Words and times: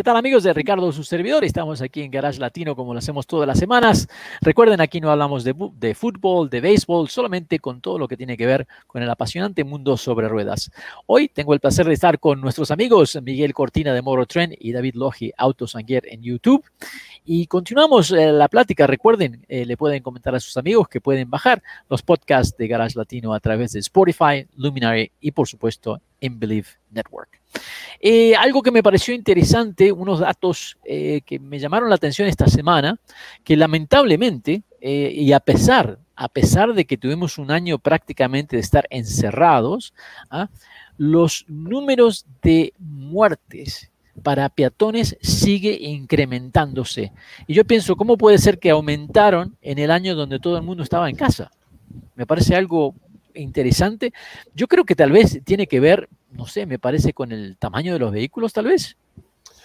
¿Qué 0.00 0.04
tal 0.04 0.16
amigos 0.16 0.44
de 0.44 0.54
Ricardo, 0.54 0.90
su 0.92 1.04
servidor? 1.04 1.44
Estamos 1.44 1.82
aquí 1.82 2.00
en 2.00 2.10
Garage 2.10 2.40
Latino 2.40 2.74
como 2.74 2.94
lo 2.94 3.00
hacemos 3.00 3.26
todas 3.26 3.46
las 3.46 3.58
semanas. 3.58 4.08
Recuerden, 4.40 4.80
aquí 4.80 4.98
no 4.98 5.10
hablamos 5.10 5.44
de, 5.44 5.54
de, 5.74 5.94
fútbol, 5.94 6.48
de 6.48 6.62
béisbol, 6.62 7.10
solamente 7.10 7.58
con 7.58 7.82
todo 7.82 7.98
lo 7.98 8.08
que 8.08 8.16
tiene 8.16 8.38
que 8.38 8.46
ver 8.46 8.66
con 8.86 9.02
el 9.02 9.10
apasionante 9.10 9.62
mundo 9.62 9.98
sobre 9.98 10.26
ruedas. 10.26 10.70
Hoy 11.04 11.28
tengo 11.28 11.52
el 11.52 11.60
placer 11.60 11.84
de 11.84 11.92
estar 11.92 12.18
con 12.18 12.40
nuestros 12.40 12.70
amigos 12.70 13.18
Miguel 13.22 13.52
Cortina 13.52 13.92
de 13.92 14.00
Moro 14.00 14.24
Trend 14.24 14.54
y 14.58 14.72
David 14.72 14.94
Logi 14.94 15.32
Autosanguer 15.36 16.06
en 16.08 16.22
YouTube. 16.22 16.64
Y 17.24 17.46
continuamos 17.46 18.10
eh, 18.12 18.32
la 18.32 18.48
plática. 18.48 18.86
Recuerden, 18.86 19.44
eh, 19.48 19.66
le 19.66 19.76
pueden 19.76 20.02
comentar 20.02 20.34
a 20.34 20.40
sus 20.40 20.56
amigos 20.56 20.88
que 20.88 21.00
pueden 21.00 21.28
bajar 21.28 21.62
los 21.88 22.02
podcasts 22.02 22.56
de 22.56 22.66
Garage 22.66 22.98
Latino 22.98 23.34
a 23.34 23.40
través 23.40 23.72
de 23.72 23.80
Spotify, 23.80 24.46
Luminary 24.56 25.12
y 25.20 25.30
por 25.32 25.46
supuesto 25.46 26.00
en 26.20 26.38
Believe 26.38 26.68
Network. 26.90 27.40
Eh, 28.00 28.34
algo 28.34 28.62
que 28.62 28.70
me 28.70 28.82
pareció 28.82 29.14
interesante, 29.14 29.92
unos 29.92 30.20
datos 30.20 30.78
que 30.84 31.38
me 31.40 31.58
llamaron 31.58 31.88
la 31.88 31.96
atención 31.96 32.28
esta 32.28 32.46
semana, 32.46 32.98
que 33.44 33.56
lamentablemente, 33.56 34.62
y 34.80 35.32
a 35.32 35.40
pesar, 35.40 35.98
a 36.16 36.28
pesar 36.28 36.74
de 36.74 36.84
que 36.84 36.96
tuvimos 36.96 37.38
un 37.38 37.50
año 37.50 37.78
prácticamente 37.78 38.56
de 38.56 38.62
estar 38.62 38.86
encerrados, 38.90 39.92
¿ah? 40.30 40.48
los 40.96 41.44
números 41.48 42.26
de 42.42 42.72
muertes 42.78 43.89
para 44.22 44.48
peatones 44.48 45.16
sigue 45.20 45.72
incrementándose. 45.80 47.12
Y 47.46 47.54
yo 47.54 47.64
pienso, 47.64 47.96
¿cómo 47.96 48.16
puede 48.16 48.38
ser 48.38 48.58
que 48.58 48.70
aumentaron 48.70 49.56
en 49.62 49.78
el 49.78 49.90
año 49.90 50.14
donde 50.14 50.40
todo 50.40 50.56
el 50.56 50.62
mundo 50.62 50.82
estaba 50.82 51.08
en 51.08 51.16
casa? 51.16 51.50
Me 52.14 52.26
parece 52.26 52.54
algo 52.54 52.94
interesante. 53.34 54.12
Yo 54.54 54.66
creo 54.68 54.84
que 54.84 54.94
tal 54.94 55.12
vez 55.12 55.40
tiene 55.44 55.66
que 55.66 55.80
ver, 55.80 56.08
no 56.30 56.46
sé, 56.46 56.66
me 56.66 56.78
parece 56.78 57.12
con 57.12 57.32
el 57.32 57.56
tamaño 57.56 57.92
de 57.92 57.98
los 57.98 58.12
vehículos, 58.12 58.52
tal 58.52 58.66
vez. 58.66 58.96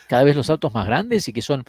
Cada 0.07 0.23
vez 0.23 0.35
los 0.35 0.49
autos 0.49 0.73
más 0.73 0.85
grandes 0.85 1.27
y 1.27 1.33
que 1.33 1.41
son 1.41 1.63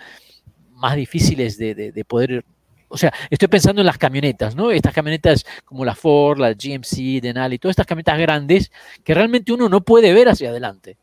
más 0.72 0.96
difíciles 0.96 1.56
de, 1.58 2.04
poder 2.06 2.44
o 2.88 2.96
sea, 2.96 3.12
estoy 3.30 3.48
pensando 3.48 3.80
en 3.82 3.86
las 3.86 3.98
camionetas, 3.98 4.54
¿no? 4.54 4.70
Estas 4.70 4.94
camionetas 4.94 5.44
como 5.64 5.84
la 5.84 5.96
Ford, 5.96 6.38
la 6.38 6.52
GMC, 6.52 7.20
Denali, 7.20 7.58
todas 7.58 7.72
estas 7.72 7.86
camionetas 7.86 8.18
grandes 8.18 8.70
que 9.02 9.12
realmente 9.12 9.52
uno 9.52 9.68
no 9.68 9.80
puede 9.80 10.12
ver 10.12 10.28
hacia 10.28 10.50
adelante, 10.50 10.96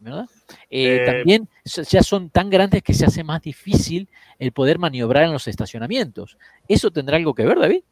¿verdad? 0.00 0.26
Eh, 0.70 0.96
eh, 0.96 1.06
también 1.06 1.48
ya 1.64 2.02
son 2.02 2.30
tan 2.30 2.50
grandes 2.50 2.82
que 2.82 2.94
se 2.94 3.04
hace 3.04 3.22
más 3.22 3.42
difícil 3.42 4.08
el 4.38 4.52
poder 4.52 4.78
maniobrar 4.78 5.24
en 5.24 5.32
los 5.32 5.46
estacionamientos. 5.46 6.36
¿Eso 6.66 6.90
tendrá 6.90 7.16
algo 7.16 7.34
que 7.34 7.46
ver, 7.46 7.58
David? 7.58 7.82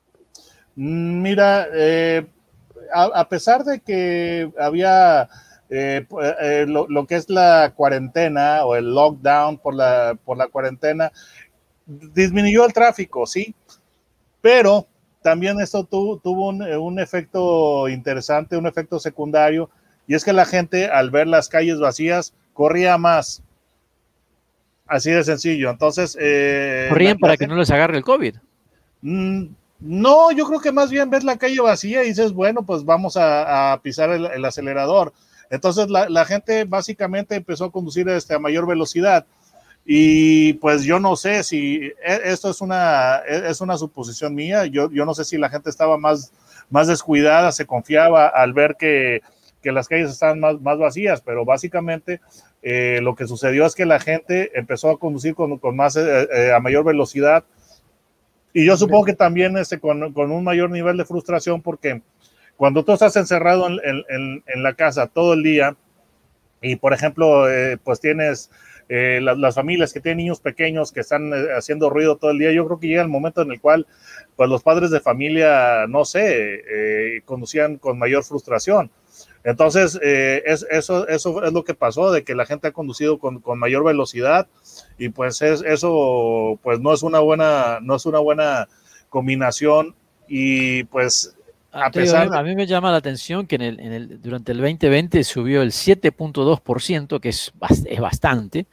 Mira, 0.80 1.66
eh, 1.74 2.24
a, 2.94 3.28
pesar 3.28 3.64
de 3.64 3.80
que 3.80 4.48
había 4.56 5.28
eh, 5.68 6.06
eh, 6.41 6.66
lo, 6.68 7.04
que 7.04 7.16
es 7.16 7.28
la 7.28 7.72
cuarentena 7.74 8.64
o 8.64 8.76
el 8.76 8.94
lockdown 8.94 9.58
por 9.58 9.74
la, 9.74 10.16
por 10.24 10.36
la 10.36 10.47
cuarentena, 10.47 11.10
disminuyó 11.84 12.64
el 12.64 12.72
tráfico, 12.72 13.26
sí, 13.26 13.56
pero 14.41 14.86
también 15.20 15.60
esto 15.60 15.82
tuvo 15.82 16.48
un, 16.48 16.62
un, 16.62 17.00
efecto 17.00 17.88
interesante, 17.88 18.56
un 18.56 18.68
efecto 18.68 19.00
secundario, 19.00 19.70
y 20.08 20.14
es 20.14 20.24
que 20.24 20.32
la 20.32 20.46
gente 20.46 20.86
al 20.86 21.10
ver 21.10 21.28
las 21.28 21.48
calles 21.48 21.78
vacías 21.78 22.32
corría 22.54 22.96
más. 22.96 23.42
Así 24.86 25.10
de 25.10 25.22
sencillo. 25.22 25.70
Entonces... 25.70 26.16
Corrían 26.88 27.19
para 27.19 27.36
que 27.36 27.46
no 27.46 27.56
les 27.56 27.70
agarre 27.70 27.98
el 27.98 28.04
COVID. 28.04 28.36
Mm, 29.02 29.44
no, 29.80 30.32
yo 30.32 30.47
creo 30.47 30.60
que 30.60 30.72
más 30.72 30.91
bien 30.91 31.10
ves 31.10 31.24
la 31.24 31.36
calle 31.36 31.60
vacía 31.60 32.02
y 32.02 32.08
dices, 32.08 32.32
bueno, 32.32 32.64
pues 32.64 32.86
vamos 32.86 33.18
a, 33.18 33.78
pisar 33.82 34.10
el, 34.10 34.44
acelerador. 34.44 35.12
Entonces 35.50 35.88
la, 35.91 36.24
gente 36.24 36.64
básicamente 36.64 37.36
empezó 37.36 37.66
a 37.66 37.72
conducir 37.72 38.08
este, 38.08 38.34
a 38.34 38.38
mayor 38.38 38.66
velocidad. 38.66 39.26
Y 39.84 40.54
pues 40.54 40.84
yo 40.84 40.98
no 41.00 41.16
sé 41.16 41.44
si 41.44 41.92
e, 42.02 42.20
esto 42.24 42.50
es 42.50 42.62
una, 42.62 43.18
e, 43.28 43.50
es 43.50 43.60
una 43.60 43.76
suposición 43.76 44.34
mía. 44.34 44.64
Yo, 44.64 44.91
yo 44.91 45.04
no 45.04 45.12
sé 45.12 45.26
si 45.26 45.36
la 45.36 45.50
gente 45.50 45.68
estaba 45.68 45.98
más, 45.98 46.32
más 46.70 46.88
descuidada, 46.88 47.52
se 47.52 47.66
confiaba 47.66 48.26
al 48.26 48.54
ver 48.54 48.76
que, 48.78 49.20
las 49.64 49.88
calles 49.88 50.10
estaban 50.10 50.41
más, 50.41 50.60
más 50.60 50.78
vacías, 50.78 51.20
pero 51.20 51.44
básicamente 51.44 52.20
eh, 52.62 53.00
lo 53.02 53.14
que 53.14 53.26
sucedió 53.26 53.66
es 53.66 53.74
que 53.74 53.86
la 53.86 54.00
gente 54.00 54.50
empezó 54.58 54.91
a 54.91 54.98
conducir 54.98 55.34
con, 55.34 55.60
más, 55.76 55.96
eh, 55.96 56.28
eh, 56.32 56.52
a 56.52 56.60
mayor 56.60 56.84
velocidad 56.84 57.44
y 58.52 58.64
yo 58.64 58.76
supongo 58.76 59.04
que 59.04 59.14
también 59.14 59.56
este, 59.56 59.78
con, 59.78 60.02
un 60.02 60.44
mayor 60.44 60.70
nivel 60.70 60.97
de 60.97 61.04
frustración 61.04 61.62
porque 61.62 62.02
cuando 62.56 62.84
tú 62.84 62.92
estás 62.92 63.14
encerrado 63.16 63.68
en, 63.68 64.62
la 64.62 64.74
casa 64.74 65.06
todo 65.06 65.34
el 65.34 65.42
día 65.42 65.76
y, 66.60 66.76
por 66.76 66.92
ejemplo, 66.92 67.48
eh, 67.48 67.78
pues 67.82 68.00
tienes 68.00 68.50
eh, 68.88 69.20
las, 69.22 69.54
familias 69.54 69.92
que 69.92 70.00
tienen 70.00 70.18
niños 70.18 70.41
pequeños 70.41 70.91
que 70.91 71.00
están 71.00 71.32
eh, 71.32 71.48
haciendo 71.56 71.88
ruido 71.88 72.16
todo 72.16 72.32
el 72.32 72.38
día, 72.38 72.50
yo 72.50 72.66
creo 72.66 72.80
que 72.80 72.88
llega 72.88 73.02
el 73.02 73.08
momento 73.08 73.42
en 73.42 73.52
el 73.52 73.60
cual 73.60 73.86
pues 74.34 74.50
los 74.50 74.62
padres 74.62 74.91
de 74.91 74.98
familia, 74.98 75.86
no 75.86 76.04
sé, 76.04 77.22
conducían 77.24 77.76
con 77.76 77.98
mayor 77.98 78.24
frustración. 78.24 78.91
Entonces, 79.44 79.99
es, 80.03 80.66
eso, 80.71 81.06
eso 81.09 81.44
es 81.44 81.53
lo 81.53 81.65
que 81.65 81.75
pasó, 81.75 82.10
de 82.10 82.25
que 82.25 82.34
la 82.34 82.47
gente 82.47 82.69
ha 82.69 82.72
conducido 82.72 83.19
con, 83.19 83.41
con 83.41 83.59
mayor 83.59 83.84
velocidad 83.84 84.49
y 84.99 85.09
pues 85.10 85.41
es, 85.43 85.62
eso 85.62 86.59
pues 86.62 86.81
no 86.81 86.93
es 86.93 87.03
una 87.03 87.21
buena, 87.21 87.78
no 87.81 87.97
es 87.97 88.04
una 88.06 88.19
buena 88.19 88.69
combinación 89.09 89.94
y 90.28 90.84
pues 90.84 91.34
a, 91.71 91.91
pesar 91.91 92.34
a 92.34 92.43
mí 92.43 92.54
me 92.54 92.66
llama 92.66 92.91
la 92.91 92.97
atención 92.97 93.47
que 93.47 93.56
en 93.56 93.62
el, 93.62 93.81
en 93.81 93.93
el, 93.93 94.22
durante 94.22 94.53
el 94.53 94.59
2020 94.59 95.22
subió 95.22 95.62
el 95.62 95.71
7.2%, 95.71 97.21
que 97.21 97.28
es, 97.28 97.53
es 97.87 98.00
bastante, 98.00 98.66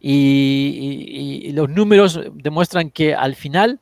y, 0.00 1.42
y, 1.44 1.52
los 1.52 1.68
números 1.68 2.20
demuestran 2.34 2.90
que 2.90 3.14
al 3.14 3.34
final 3.34 3.80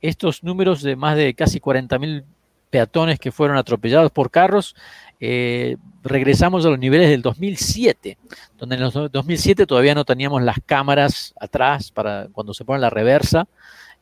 estos 0.00 0.42
números 0.42 0.82
de 0.82 0.96
más 0.96 1.16
de 1.16 1.34
casi 1.34 1.60
40.000 1.60 2.24
peatones 2.70 3.18
que 3.18 3.32
fueron 3.32 3.56
atropellados 3.56 4.10
por 4.10 4.30
carros 4.30 4.74
eh, 5.22 5.76
regresamos 6.02 6.64
a 6.64 6.70
los 6.70 6.78
niveles 6.78 7.10
del 7.10 7.20
2007, 7.20 8.16
donde 8.56 8.76
en 8.76 8.82
el 8.82 8.90
2007 8.90 9.66
todavía 9.66 9.94
no 9.94 10.06
teníamos 10.06 10.42
las 10.42 10.56
cámaras 10.64 11.34
atrás 11.38 11.90
para 11.90 12.28
cuando 12.32 12.54
se 12.54 12.64
pone 12.64 12.80
la 12.80 12.88
reversa. 12.88 13.46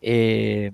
Eh, 0.00 0.70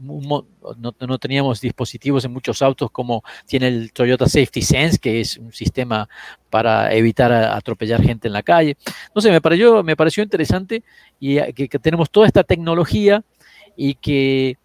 no, 0.00 1.18
teníamos 1.18 1.60
dispositivos 1.60 2.24
en 2.24 2.32
muchos 2.32 2.62
autos 2.62 2.88
como 2.92 3.24
tiene 3.46 3.66
el 3.66 3.92
Toyota 3.92 4.26
Safety 4.26 4.62
Sense, 4.62 4.98
que 5.00 5.20
es 5.20 5.36
un 5.36 5.52
sistema 5.52 6.08
para 6.48 6.94
evitar 6.94 7.32
atropellar 7.32 8.00
gente 8.00 8.28
en 8.28 8.34
la 8.34 8.44
calle. 8.44 8.76
No 9.12 9.20
sé, 9.20 9.32
me 9.32 9.40
pareció, 9.40 9.82
me 9.82 9.96
pareció 9.96 10.22
interesante 10.22 10.84
y 11.18 11.40
que, 11.52 11.68
tenemos 11.80 12.08
toda 12.10 12.28
esta 12.28 12.44
tecnología 12.44 13.24
y 13.76 13.94
que 13.94 14.56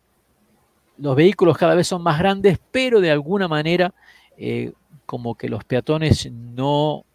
los 0.98 1.16
vehículos 1.16 1.58
cada 1.58 1.76
vez 1.76 1.88
son 1.88 2.04
más 2.04 2.20
grandes, 2.20 2.60
pero 2.72 3.02
de 3.02 3.12
alguna 3.12 3.48
manera 3.48 3.94
eh, 4.38 4.72
como 5.06 5.36
que 5.36 5.50
los 5.50 5.64
peatones 5.64 6.32
no 6.32 7.06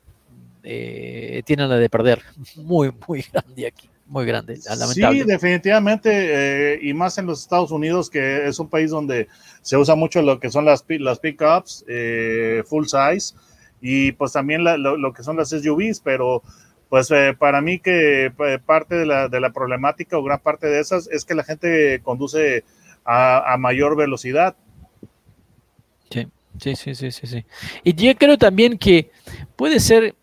eh, 0.62 1.42
tienen 1.44 1.68
la 1.68 1.76
de 1.76 1.88
perder. 1.88 2.22
Muy, 2.56 2.92
muy 3.06 3.24
grande 3.32 3.66
aquí, 3.66 3.88
muy 4.06 4.26
grande. 4.26 4.56
Sí, 4.56 5.22
definitivamente, 5.24 6.10
eh, 6.74 6.78
y 6.82 6.92
más 6.92 7.18
en 7.18 7.26
los 7.26 7.40
Estados 7.40 7.70
Unidos, 7.70 8.10
que 8.10 8.46
es 8.46 8.58
un 8.58 8.68
país 8.68 8.90
donde 8.90 9.28
se 9.62 9.76
usa 9.76 9.94
mucho 9.94 10.22
lo 10.22 10.38
que 10.38 10.50
son 10.50 10.64
las, 10.64 10.84
las 10.88 11.18
pickups 11.20 11.84
full 12.66 12.86
size 12.86 13.34
y 13.80 14.12
pues 14.12 14.32
también 14.32 14.64
lo, 14.64 15.12
que 15.12 15.22
son 15.22 15.36
las 15.36 15.50
SUVs, 15.50 16.00
pero 16.00 16.42
pues 16.88 17.10
para 17.38 17.60
mí 17.60 17.78
que 17.78 18.32
parte 18.66 18.96
de 18.96 19.06
la, 19.06 19.28
de 19.28 19.40
la 19.40 19.52
problemática 19.52 20.18
o 20.18 20.22
gran 20.22 20.40
parte 20.40 20.66
de 20.66 20.80
esas 20.80 21.08
es 21.08 21.24
que 21.24 21.34
la 21.34 21.44
gente 21.44 22.00
conduce 22.02 22.64
a, 23.08 23.56
mayor 23.58 23.96
velocidad. 23.96 24.56
Sí, 26.10 26.74
sí, 26.74 26.94
sí, 26.94 27.10
sí, 27.12 27.26
sí. 27.26 27.44
Y 27.84 27.94
yo 27.94 28.14
creo 28.16 28.36
también 28.36 28.78
que 28.78 29.10
puede 29.56 29.80
ser, 29.80 30.14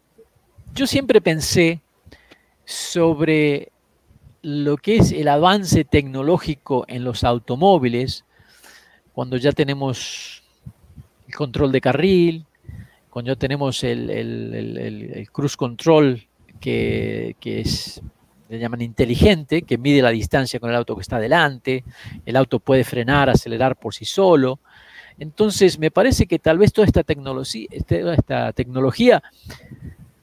yo 0.73 0.85
siempre 0.85 1.21
pensé 1.21 1.81
sobre 2.65 3.71
lo 4.41 4.77
que 4.77 4.97
es 4.97 5.11
el 5.11 5.29
avance 5.29 5.85
tecnológico 5.85 6.85
en 6.87 7.03
los 7.03 7.23
automóviles, 7.23 8.25
cuando 9.13 9.37
ya 9.37 9.53
tenemos 9.53 10.43
el 11.27 11.33
control 11.33 11.71
de 11.71 11.81
carril, 11.81 12.45
cuando 13.09 13.31
ya 13.31 13.39
tenemos 13.39 13.83
el, 13.83 14.09
el, 14.09 15.29
cruise 15.31 15.55
control 15.55 16.27
que, 16.59 17.37
que, 17.39 17.61
es, 17.61 18.01
le 18.49 18.59
llaman 18.59 18.81
inteligente, 18.81 19.63
que 19.63 19.77
mide 19.77 20.01
la 20.01 20.11
distancia 20.11 20.59
con 20.59 20.69
el 20.69 20.75
auto 20.75 20.95
que 20.95 21.01
está 21.01 21.19
delante, 21.19 21.83
el 22.25 22.35
auto 22.35 22.59
puede 22.59 22.83
frenar, 22.83 23.29
acelerar 23.29 23.75
por 23.75 23.93
sí 23.93 24.05
solo. 24.05 24.59
Entonces, 25.17 25.79
me 25.79 25.91
parece 25.91 26.27
que 26.27 26.39
tal 26.39 26.57
vez 26.57 26.73
toda 26.73 26.85
esta 26.85 27.03
tecnología, 27.03 27.67
toda 27.87 28.13
esta 28.15 28.53
tecnología 28.53 29.23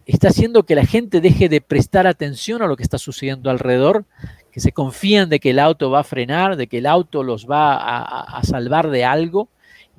está 0.07 0.29
haciendo 0.29 0.65
que 0.65 0.75
la 0.75 0.85
gente 0.85 1.21
deje 1.21 1.49
de 1.49 1.61
prestar 1.61 2.07
atención 2.07 2.63
a 2.63 2.67
lo 2.67 2.77
que 2.77 2.83
está 2.83 2.99
sucediendo 2.99 3.51
alrededor, 3.51 4.05
que 4.51 4.61
se 4.61 4.73
confían 4.73 5.29
de 5.29 5.41
que 5.41 5.51
el 5.51 5.59
auto 5.59 5.91
va 5.91 6.01
a 6.01 6.05
frenar, 6.05 6.57
de 6.57 6.67
que 6.67 6.79
el 6.79 6.87
auto 6.87 7.23
los 7.23 7.47
va 7.47 7.77
a, 7.77 8.43
salvar 8.45 8.91
de 8.91 9.05
algo. 9.05 9.49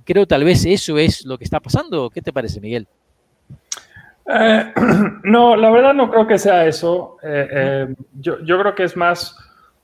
Creo 0.06 0.28
tal 0.28 0.44
vez 0.44 0.66
eso 0.66 0.98
es 0.98 1.26
lo 1.26 1.38
que 1.38 1.44
está 1.44 1.60
pasando. 1.60 2.10
¿Qué 2.10 2.22
te 2.22 2.34
parece, 2.34 2.60
Miguel? 2.60 2.88
Eh, 4.26 4.74
no, 5.24 5.56
la 5.56 5.70
verdad 5.70 5.94
no 5.94 6.10
creo 6.10 6.28
que 6.28 6.38
sea 6.38 6.66
eso. 6.66 7.18
Eh, 7.24 7.48
eh, 7.52 7.96
yo, 8.20 8.38
creo 8.60 8.76
que 8.76 8.84
es 8.84 8.96
más 8.96 9.38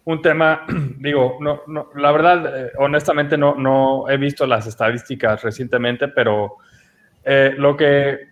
un 0.05 0.21
tema, 0.21 0.65
digo, 0.99 1.37
no, 1.39 1.89
la 1.95 2.11
verdad, 2.11 2.71
honestamente 2.77 3.37
no, 3.37 3.55
no 3.55 4.09
he 4.09 4.17
visto 4.17 4.45
las 4.45 4.67
estadísticas 4.67 5.43
recientemente, 5.43 6.07
pero 6.07 6.57
lo 7.57 7.77
que 7.77 8.27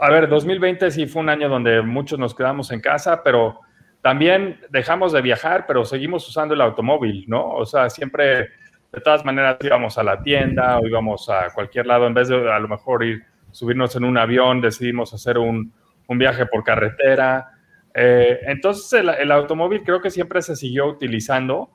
a 0.00 0.10
ver, 0.10 0.28
2020 0.28 0.90
sí 0.90 1.06
fue 1.06 1.22
un 1.22 1.28
año 1.28 1.48
donde 1.48 1.82
muchos 1.82 2.18
nos 2.18 2.34
quedamos 2.34 2.70
en 2.70 2.80
casa, 2.80 3.22
pero 3.22 3.60
también 4.02 4.60
dejamos 4.70 5.12
de 5.12 5.22
viajar, 5.22 5.64
pero 5.66 5.84
seguimos 5.84 6.28
usando 6.28 6.54
el 6.54 6.60
automóvil, 6.60 7.24
¿no? 7.28 7.48
O 7.50 7.64
sea, 7.64 7.88
siempre, 7.88 8.50
de 8.92 9.00
todas 9.02 9.24
maneras, 9.24 9.56
íbamos 9.60 9.96
a 9.96 10.02
la 10.02 10.22
tienda 10.22 10.78
o 10.78 10.86
íbamos 10.86 11.28
a 11.30 11.48
cualquier 11.54 11.86
lado, 11.86 12.06
en 12.06 12.14
vez 12.14 12.28
de 12.28 12.52
a 12.52 12.58
lo 12.58 12.68
mejor 12.68 13.04
ir, 13.04 13.24
subirnos 13.54 13.94
en 13.96 14.04
un 14.04 14.18
avión, 14.18 14.60
decidimos 14.60 15.14
hacer 15.14 15.38
un, 15.38 15.72
viaje 16.08 16.46
por 16.46 16.62
carretera. 16.64 17.52
Eh, 17.94 18.40
entonces, 18.46 18.92
el, 18.92 19.08
el 19.08 19.32
automóvil 19.32 19.82
creo 19.82 20.00
que 20.00 20.10
siempre 20.10 20.42
se 20.42 20.56
siguió 20.56 20.86
utilizando 20.86 21.70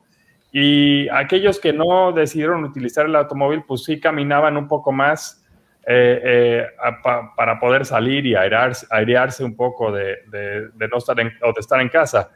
y 0.52 1.08
aquellos 1.10 1.60
que 1.60 1.74
no 1.74 2.12
decidieron 2.12 2.64
utilizar 2.64 3.06
el 3.06 3.16
automóvil, 3.16 3.64
pues 3.68 3.84
sí 3.84 4.00
caminaban 4.00 4.58
un 4.58 4.68
poco 4.68 4.92
más 4.92 5.44
eh, 5.92 6.22
eh, 6.24 6.68
para 7.36 7.60
poder 7.60 7.86
salir 7.86 8.26
y 8.26 8.36
airearse, 8.36 8.86
airearse 8.90 9.44
un 9.44 9.56
poco 9.56 9.92
de, 9.92 10.18
no 10.78 10.98
estar 10.98 11.20
en, 11.20 11.32
o 11.42 11.54
de 11.54 11.60
estar 11.60 11.80
en 11.82 11.90
casa. 11.90 12.32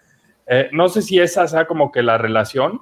Eh, 0.48 0.70
no 0.72 0.90
sé 0.90 1.02
si 1.02 1.20
esa 1.20 1.48
sea 1.48 1.66
como 1.66 1.92
que 1.92 2.04
la 2.04 2.18
relación, 2.18 2.82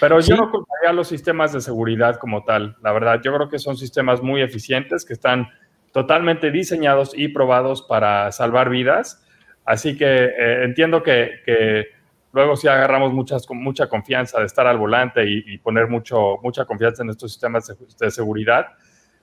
pero 0.00 0.20
yo 0.20 0.36
no 0.36 0.50
culparía 0.50 0.92
los 0.92 1.08
sistemas 1.08 1.52
de 1.52 1.60
seguridad 1.60 2.16
como 2.16 2.44
tal. 2.44 2.76
La 2.82 2.92
verdad, 2.92 3.20
yo 3.22 3.34
creo 3.34 3.48
que 3.48 3.58
son 3.58 3.76
sistemas 3.76 4.22
muy 4.22 4.42
eficientes 4.42 5.04
que 5.04 5.12
están 5.12 5.48
totalmente 5.96 6.50
diseñados 6.50 7.12
y 7.16 7.28
probados 7.28 7.80
para 7.80 8.30
salvar 8.30 8.68
vidas. 8.68 9.26
Así 9.64 9.96
que 9.96 10.30
entiendo 10.62 11.02
que, 11.02 11.86
luego 12.34 12.54
si 12.54 12.68
agarramos 12.68 13.14
muchas, 13.14 13.48
mucha 13.48 13.88
confianza 13.88 14.38
de 14.38 14.44
estar 14.44 14.66
al 14.66 14.76
volante 14.76 15.24
y, 15.26 15.56
poner 15.56 15.88
mucho, 15.88 16.36
mucha 16.42 16.66
confianza 16.66 17.02
en 17.02 17.08
estos 17.08 17.32
sistemas 17.32 17.74
de 17.98 18.10
seguridad, 18.10 18.74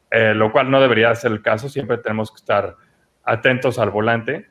eh, 0.09 0.33
lo 0.33 0.51
cual 0.51 0.71
no 0.71 0.81
debería 0.81 1.13
ser 1.13 1.33
el 1.33 1.43
caso, 1.43 1.69
siempre 1.69 1.99
tenemos 1.99 2.31
que 2.31 2.37
estar 2.37 2.75
atentos 3.23 3.77
al 3.77 3.91
volante, 3.91 4.47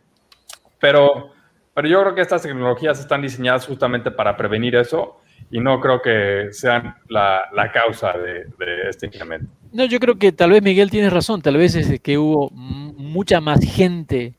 pero, 0.78 1.32
pero 1.74 1.88
yo 1.88 2.02
creo 2.02 2.14
que 2.14 2.20
estas 2.20 2.42
tecnologías 2.42 3.00
están 3.00 3.20
diseñadas 3.20 3.66
justamente 3.66 4.12
para 4.12 4.36
prevenir 4.36 4.76
eso 4.76 5.20
y 5.50 5.58
no 5.58 5.80
creo 5.80 6.00
que 6.00 6.50
sean 6.52 6.94
la, 7.08 7.48
la 7.52 7.72
causa 7.72 8.12
de, 8.12 8.44
de, 8.44 8.88
este 8.88 9.06
incremento. 9.06 9.50
No, 9.72 9.86
yo 9.86 9.98
creo 10.00 10.18
que 10.18 10.32
tal 10.32 10.50
vez 10.50 10.62
Miguel 10.62 10.90
tiene 10.90 11.08
razón, 11.08 11.40
tal 11.40 11.56
vez 11.56 11.74
es 11.74 11.98
que 12.00 12.18
hubo 12.18 12.50
mucha 12.50 13.40
más 13.40 13.60
gente 13.64 14.34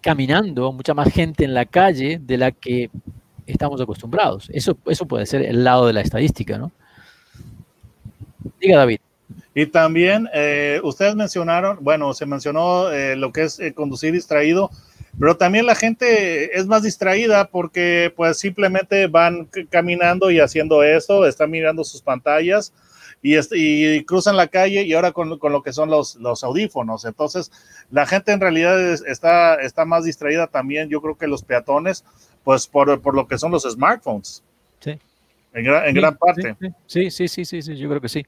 caminando, 0.00 0.72
mucha 0.72 0.94
más 0.94 1.12
gente 1.12 1.44
en 1.44 1.52
la 1.52 1.64
calle 1.64 2.20
de 2.22 2.38
la 2.38 2.52
que 2.52 2.88
estamos 3.46 3.80
acostumbrados. 3.80 4.48
Eso, 4.52 4.76
eso 4.86 5.06
puede 5.06 5.26
ser 5.26 5.42
el 5.42 5.64
lado 5.64 5.86
de 5.86 5.92
la 5.92 6.00
estadística, 6.00 6.58
¿no? 6.58 6.70
Diga 8.60 8.78
David. 8.78 9.00
Y 9.54 9.66
también 9.66 10.28
eh, 10.32 10.80
ustedes 10.84 11.16
mencionaron, 11.16 11.78
bueno, 11.80 12.14
se 12.14 12.26
mencionó 12.26 12.90
eh, 12.90 13.16
lo 13.16 13.32
que 13.32 13.42
es 13.42 13.58
eh, 13.58 13.74
conducir 13.74 14.12
distraído, 14.12 14.70
pero 15.18 15.36
también 15.36 15.66
la 15.66 15.74
gente 15.74 16.56
es 16.56 16.66
más 16.66 16.84
distraída 16.84 17.48
porque 17.48 18.12
pues 18.16 18.38
simplemente 18.38 19.08
van 19.08 19.48
caminando 19.70 20.30
y 20.30 20.38
haciendo 20.38 20.82
eso, 20.84 21.26
están 21.26 21.50
mirando 21.50 21.84
sus 21.84 22.00
pantallas 22.00 22.72
y, 23.22 23.38
y 23.38 24.04
cruzan 24.04 24.36
la 24.36 24.48
calle 24.48 24.82
y 24.82 24.92
ahora 24.92 25.12
con, 25.12 25.38
con, 25.38 25.52
lo 25.52 25.62
que 25.62 25.72
son 25.72 25.88
los, 25.88 26.16
los 26.16 26.42
audífonos. 26.42 27.04
Entonces, 27.04 27.52
la 27.90 28.04
gente 28.04 28.32
en 28.32 28.40
realidad 28.40 28.80
está, 29.06 29.54
está 29.56 29.84
más 29.84 30.04
distraída 30.04 30.48
también, 30.48 30.88
yo 30.88 31.00
creo 31.00 31.16
que 31.16 31.28
los 31.28 31.42
peatones, 31.42 32.04
pues 32.42 32.66
por, 32.66 33.00
por 33.00 33.14
lo 33.14 33.26
que 33.26 33.38
son 33.38 33.52
los 33.52 33.62
smartphones. 33.62 34.42
Sí. 34.80 34.98
En, 35.54 35.66
en 35.66 35.94
gran 35.94 36.16
parte. 36.16 36.56
Sí, 36.86 37.10
sí, 37.10 37.28
sí, 37.28 37.44
sí, 37.44 37.62
sí, 37.62 37.76
yo 37.76 37.88
creo 37.88 38.00
que 38.00 38.08
sí. 38.08 38.26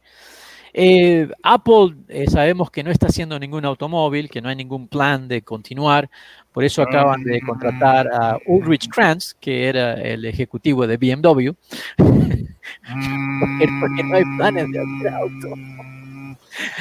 Eh, 0.77 1.29
Apple 1.45 1.95
eh, 2.09 2.29
sabemos 2.29 2.69
que 2.69 2.83
no 2.83 2.91
está 2.91 3.07
haciendo 3.07 3.39
ningún 3.39 3.65
automóvil, 3.65 4.29
que 4.29 4.43
no 4.43 4.49
hay 4.49 4.57
ningún 4.57 4.89
plan 4.89 5.29
de 5.29 5.43
continuar, 5.43 6.11
por 6.53 6.65
eso 6.65 6.83
acaban 6.83 7.23
de 7.23 7.41
contratar 7.41 8.09
a 8.13 8.39
Ulrich 8.47 8.89
Kranz, 8.89 9.35
que 9.35 9.69
era 9.69 9.95
el 9.95 10.25
ejecutivo 10.25 10.85
de 10.89 10.97
BMW, 10.97 11.53
porque, 13.81 14.03
no 14.05 14.17
hay 14.17 14.25
planes 14.37 14.71
de 14.71 14.81
hacer 14.81 15.15
auto. 15.15 15.49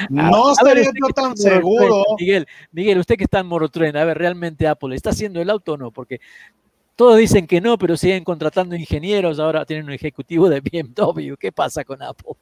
No 0.09 0.51
estaría 0.51 0.83
yo 0.83 1.07
tan 1.15 1.35
seguro. 1.35 2.03
Miguel, 2.19 2.47
Miguel, 2.71 2.99
usted 2.99 3.15
que 3.15 3.23
está 3.23 3.39
en 3.39 3.47
Morotren, 3.47 3.97
a 3.97 4.05
ver, 4.05 4.17
realmente 4.17 4.67
Apple 4.67 4.95
está 4.95 5.09
haciendo 5.11 5.41
el 5.41 5.49
auto 5.49 5.73
o 5.73 5.77
no, 5.77 5.91
porque 5.91 6.19
todos 6.95 7.17
dicen 7.17 7.47
que 7.47 7.59
no, 7.59 7.77
pero 7.77 7.97
siguen 7.97 8.23
contratando 8.23 8.75
ingenieros, 8.75 9.39
ahora 9.39 9.65
tienen 9.65 9.85
un 9.85 9.93
ejecutivo 9.93 10.49
de 10.49 10.61
BMW, 10.61 11.35
¿qué 11.39 11.51
pasa 11.51 11.83
con 11.83 12.01
Apple? 12.01 12.33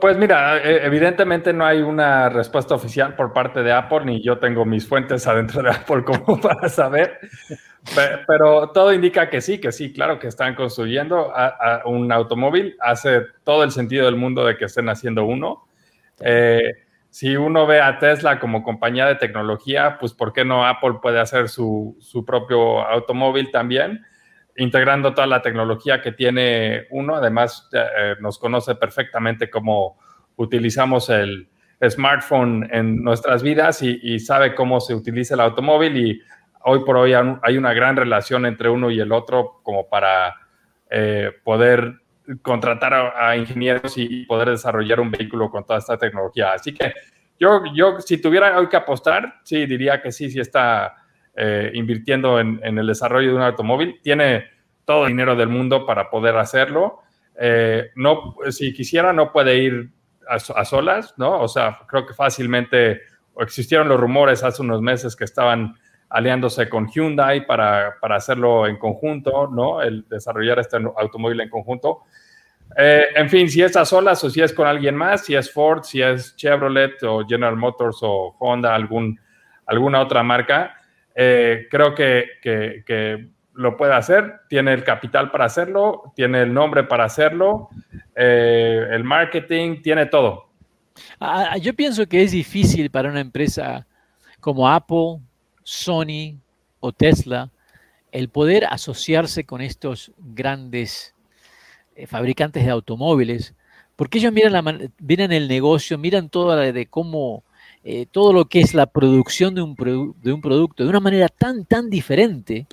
Pues 0.00 0.16
mira, 0.16 0.58
e, 0.58 0.84
evidentemente 0.86 1.52
no 1.52 1.64
hay 1.64 1.80
una 1.80 2.28
respuesta 2.28 2.74
oficial 2.74 3.14
por 3.14 3.32
parte 3.32 3.62
de 3.62 3.72
Apple, 3.72 4.04
ni 4.04 4.22
yo 4.22 4.38
tengo 4.38 4.64
mis 4.64 4.86
fuentes 4.86 5.26
adentro 5.28 5.62
de 5.62 5.70
Apple 5.70 6.04
como 6.04 6.40
para 6.40 6.68
saber, 6.68 7.18
pero 8.26 8.70
todo 8.70 8.92
indica 8.92 9.28
que 9.28 9.40
sí, 9.40 9.60
que 9.60 9.72
sí, 9.72 9.92
claro 9.92 10.18
que 10.18 10.28
están 10.28 10.54
construyendo 10.54 11.32
un 11.84 12.10
automóvil, 12.10 12.76
hace 12.80 13.22
todo 13.44 13.64
el 13.64 13.70
sentido 13.70 14.06
del 14.06 14.16
mundo 14.16 14.44
de 14.44 14.56
que 14.56 14.64
estén 14.64 14.88
haciendo 14.88 15.24
uno. 15.24 15.66
Eh, 16.20 16.62
si 17.10 17.36
uno 17.36 17.66
ve 17.66 17.80
a 17.80 17.98
Tesla 17.98 18.40
como 18.40 18.64
compañía 18.64 19.06
de 19.06 19.14
tecnología, 19.14 19.98
pues 20.00 20.12
¿por 20.12 20.32
qué 20.32 20.44
no 20.44 20.66
Apple 20.66 20.94
puede 21.00 21.20
hacer 21.20 21.48
su, 21.48 21.96
su 22.00 22.24
propio 22.24 22.80
automóvil 22.80 23.50
también? 23.52 24.04
Integrando 24.56 25.14
toda 25.14 25.26
la 25.26 25.42
tecnología 25.42 26.00
que 26.00 26.12
tiene 26.12 26.86
uno. 26.90 27.16
Además, 27.16 27.68
eh, 27.72 28.16
nos 28.20 28.38
conoce 28.38 28.74
perfectamente 28.74 29.50
cómo 29.50 29.98
utilizamos 30.36 31.10
el 31.10 31.48
smartphone 31.88 32.68
en 32.72 33.02
nuestras 33.02 33.42
vidas 33.42 33.82
y, 33.82 34.18
sabe 34.18 34.54
cómo 34.54 34.80
se 34.80 34.94
utiliza 34.94 35.34
el 35.34 35.40
automóvil 35.40 35.96
y 35.96 36.22
hoy 36.62 36.84
por 36.84 36.96
hoy 36.96 37.12
hay 37.12 37.56
una 37.58 37.74
gran 37.74 37.96
relación 37.96 38.46
entre 38.46 38.68
uno 38.70 38.90
y 38.90 39.00
el 39.00 39.12
otro 39.12 39.60
como 39.62 39.88
para 39.88 40.34
eh, 40.90 41.30
poder 41.42 42.00
contratar 42.40 42.94
a, 42.94 43.36
ingenieros 43.36 43.98
y 43.98 44.24
poder 44.24 44.50
desarrollar 44.50 45.00
un 45.00 45.10
vehículo 45.10 45.50
con 45.50 45.64
toda 45.64 45.78
esta 45.78 45.98
tecnología. 45.98 46.52
Así 46.52 46.72
que 46.72 46.94
yo, 47.38 47.62
yo 47.74 48.00
si 48.00 48.18
tuviera 48.18 48.58
hoy 48.58 48.68
que 48.68 48.76
apostar, 48.76 49.40
sí, 49.42 49.66
diría 49.66 50.00
que 50.00 50.12
sí, 50.12 50.30
sí 50.30 50.40
está 50.40 50.94
eh, 51.36 51.70
invirtiendo 51.74 52.38
en, 52.38 52.60
el 52.62 52.86
desarrollo 52.86 53.30
de 53.30 53.36
un 53.36 53.42
automóvil. 53.42 54.00
Tiene 54.02 54.46
todo 54.84 55.04
el 55.04 55.10
dinero 55.10 55.36
del 55.36 55.48
mundo 55.48 55.86
para 55.86 56.10
poder 56.10 56.36
hacerlo. 56.36 57.00
Eh, 57.38 57.90
no, 57.96 58.36
si 58.50 58.72
quisiera, 58.72 59.12
no 59.12 59.32
puede 59.32 59.58
ir 59.58 59.90
a, 60.28 60.64
solas, 60.64 61.14
¿no? 61.16 61.40
O 61.40 61.48
sea, 61.48 61.80
creo 61.86 62.06
que 62.06 62.14
fácilmente 62.14 63.02
existieron 63.38 63.88
los 63.88 64.00
rumores 64.00 64.42
hace 64.42 64.62
unos 64.62 64.80
meses 64.80 65.16
que 65.16 65.24
estaban 65.24 65.74
aliándose 66.08 66.68
con 66.68 66.88
Hyundai 66.88 67.46
para, 67.46 67.96
para 68.00 68.16
hacerlo 68.16 68.66
en 68.66 68.76
conjunto, 68.76 69.48
¿no? 69.48 69.82
El 69.82 70.06
desarrollar 70.08 70.60
este 70.60 70.76
automóvil 70.76 71.40
en 71.40 71.50
conjunto. 71.50 72.04
Eh, 72.76 73.06
en 73.14 73.28
fin, 73.28 73.48
si 73.48 73.62
es 73.62 73.76
a 73.76 73.84
solas 73.84 74.22
o 74.24 74.30
si 74.30 74.40
es 74.40 74.52
con 74.52 74.66
alguien 74.66 74.96
más, 74.96 75.24
si 75.24 75.34
es 75.34 75.52
Ford, 75.52 75.82
si 75.84 76.02
es 76.02 76.34
Chevrolet 76.36 77.02
o 77.04 77.24
General 77.26 77.56
Motors 77.56 77.98
o 78.02 78.34
Honda, 78.38 78.74
algún, 78.74 79.18
alguna 79.66 80.00
otra 80.00 80.22
marca, 80.22 80.74
eh, 81.14 81.66
creo 81.70 81.94
que, 81.94 83.28
lo 83.54 83.76
puede 83.76 83.94
hacer, 83.94 84.40
tiene 84.48 84.72
el 84.72 84.82
capital 84.82 85.30
para 85.30 85.44
hacerlo, 85.44 86.12
tiene 86.16 86.42
el 86.42 86.52
nombre 86.52 86.82
para 86.82 87.04
hacerlo, 87.04 87.68
eh, 88.16 88.84
el 88.90 89.04
marketing, 89.04 89.80
tiene 89.80 90.06
todo. 90.06 90.48
Ah, 91.20 91.50
ah, 91.52 91.58
yo 91.58 91.72
pienso 91.72 92.06
que 92.06 92.22
es 92.22 92.32
difícil 92.32 92.90
para 92.90 93.08
una 93.10 93.20
empresa 93.20 93.86
como 94.40 94.68
Apple, 94.68 95.20
Sony 95.62 96.36
o 96.80 96.92
Tesla 96.92 97.48
el 98.14 98.28
poder 98.28 98.64
asociarse 98.70 99.44
con 99.44 99.60
estos 99.60 100.12
grandes 100.18 101.14
eh, 101.96 102.06
fabricantes 102.06 102.64
de 102.64 102.70
automóviles, 102.70 103.54
porque 103.96 104.18
ellos 104.18 104.32
miran, 104.32 104.52
la, 104.52 104.62
miran 104.98 105.32
el 105.32 105.48
negocio, 105.48 105.98
miran 105.98 106.28
todo 106.28 106.56
de 106.56 106.86
cómo 106.86 107.42
eh, 107.86 108.06
todo 108.10 108.32
lo 108.32 108.46
que 108.46 108.60
es 108.60 108.72
la 108.72 108.86
producción 108.86 109.54
de 109.54 109.60
un, 109.60 109.74
de 110.22 110.32
un 110.32 110.40
producto 110.40 110.82
de 110.82 110.88
una 110.88 111.00
manera 111.00 111.28
tan, 111.28 111.66
tan 111.66 111.90
diferente 111.90 112.66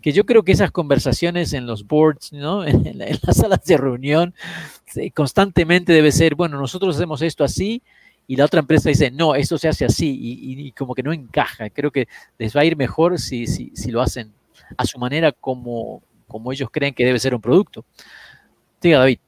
que 0.00 0.12
yo 0.12 0.24
creo 0.24 0.44
que 0.44 0.52
esas 0.52 0.70
conversaciones 0.70 1.52
en 1.52 1.66
los 1.66 1.86
boards, 1.86 2.32
¿no? 2.32 2.64
en, 2.66 2.96
las 2.98 3.36
salas 3.36 3.64
de 3.64 3.76
reunión, 3.76 4.34
constantemente 5.14 5.92
debe 5.92 6.10
ser, 6.10 6.36
bueno, 6.36 6.58
nosotros 6.58 6.96
hacemos 6.96 7.20
esto 7.22 7.44
así 7.44 7.82
y 8.26 8.36
la 8.36 8.46
otra 8.46 8.60
empresa 8.60 8.88
dice, 8.88 9.10
no, 9.10 9.34
esto 9.34 9.58
se 9.58 9.68
hace 9.68 9.84
así 9.84 10.16
y, 10.18 10.72
como 10.72 10.94
que 10.94 11.02
no 11.02 11.12
encaja. 11.12 11.70
Creo 11.70 11.90
que 11.90 12.08
les 12.38 12.56
va 12.56 12.62
a 12.62 12.64
ir 12.64 12.76
mejor 12.76 13.18
si, 13.18 13.46
si, 13.46 13.72
si 13.74 13.90
lo 13.90 14.00
hacen 14.00 14.32
a 14.76 14.86
su 14.86 14.98
manera 14.98 15.32
como, 15.32 16.02
como 16.26 16.50
ellos 16.50 16.70
creen 16.70 16.94
que 16.94 17.04
debe 17.04 17.18
ser 17.18 17.34
un 17.34 17.40
producto. 17.40 17.84
Diga, 18.80 19.00
David. 19.00 19.18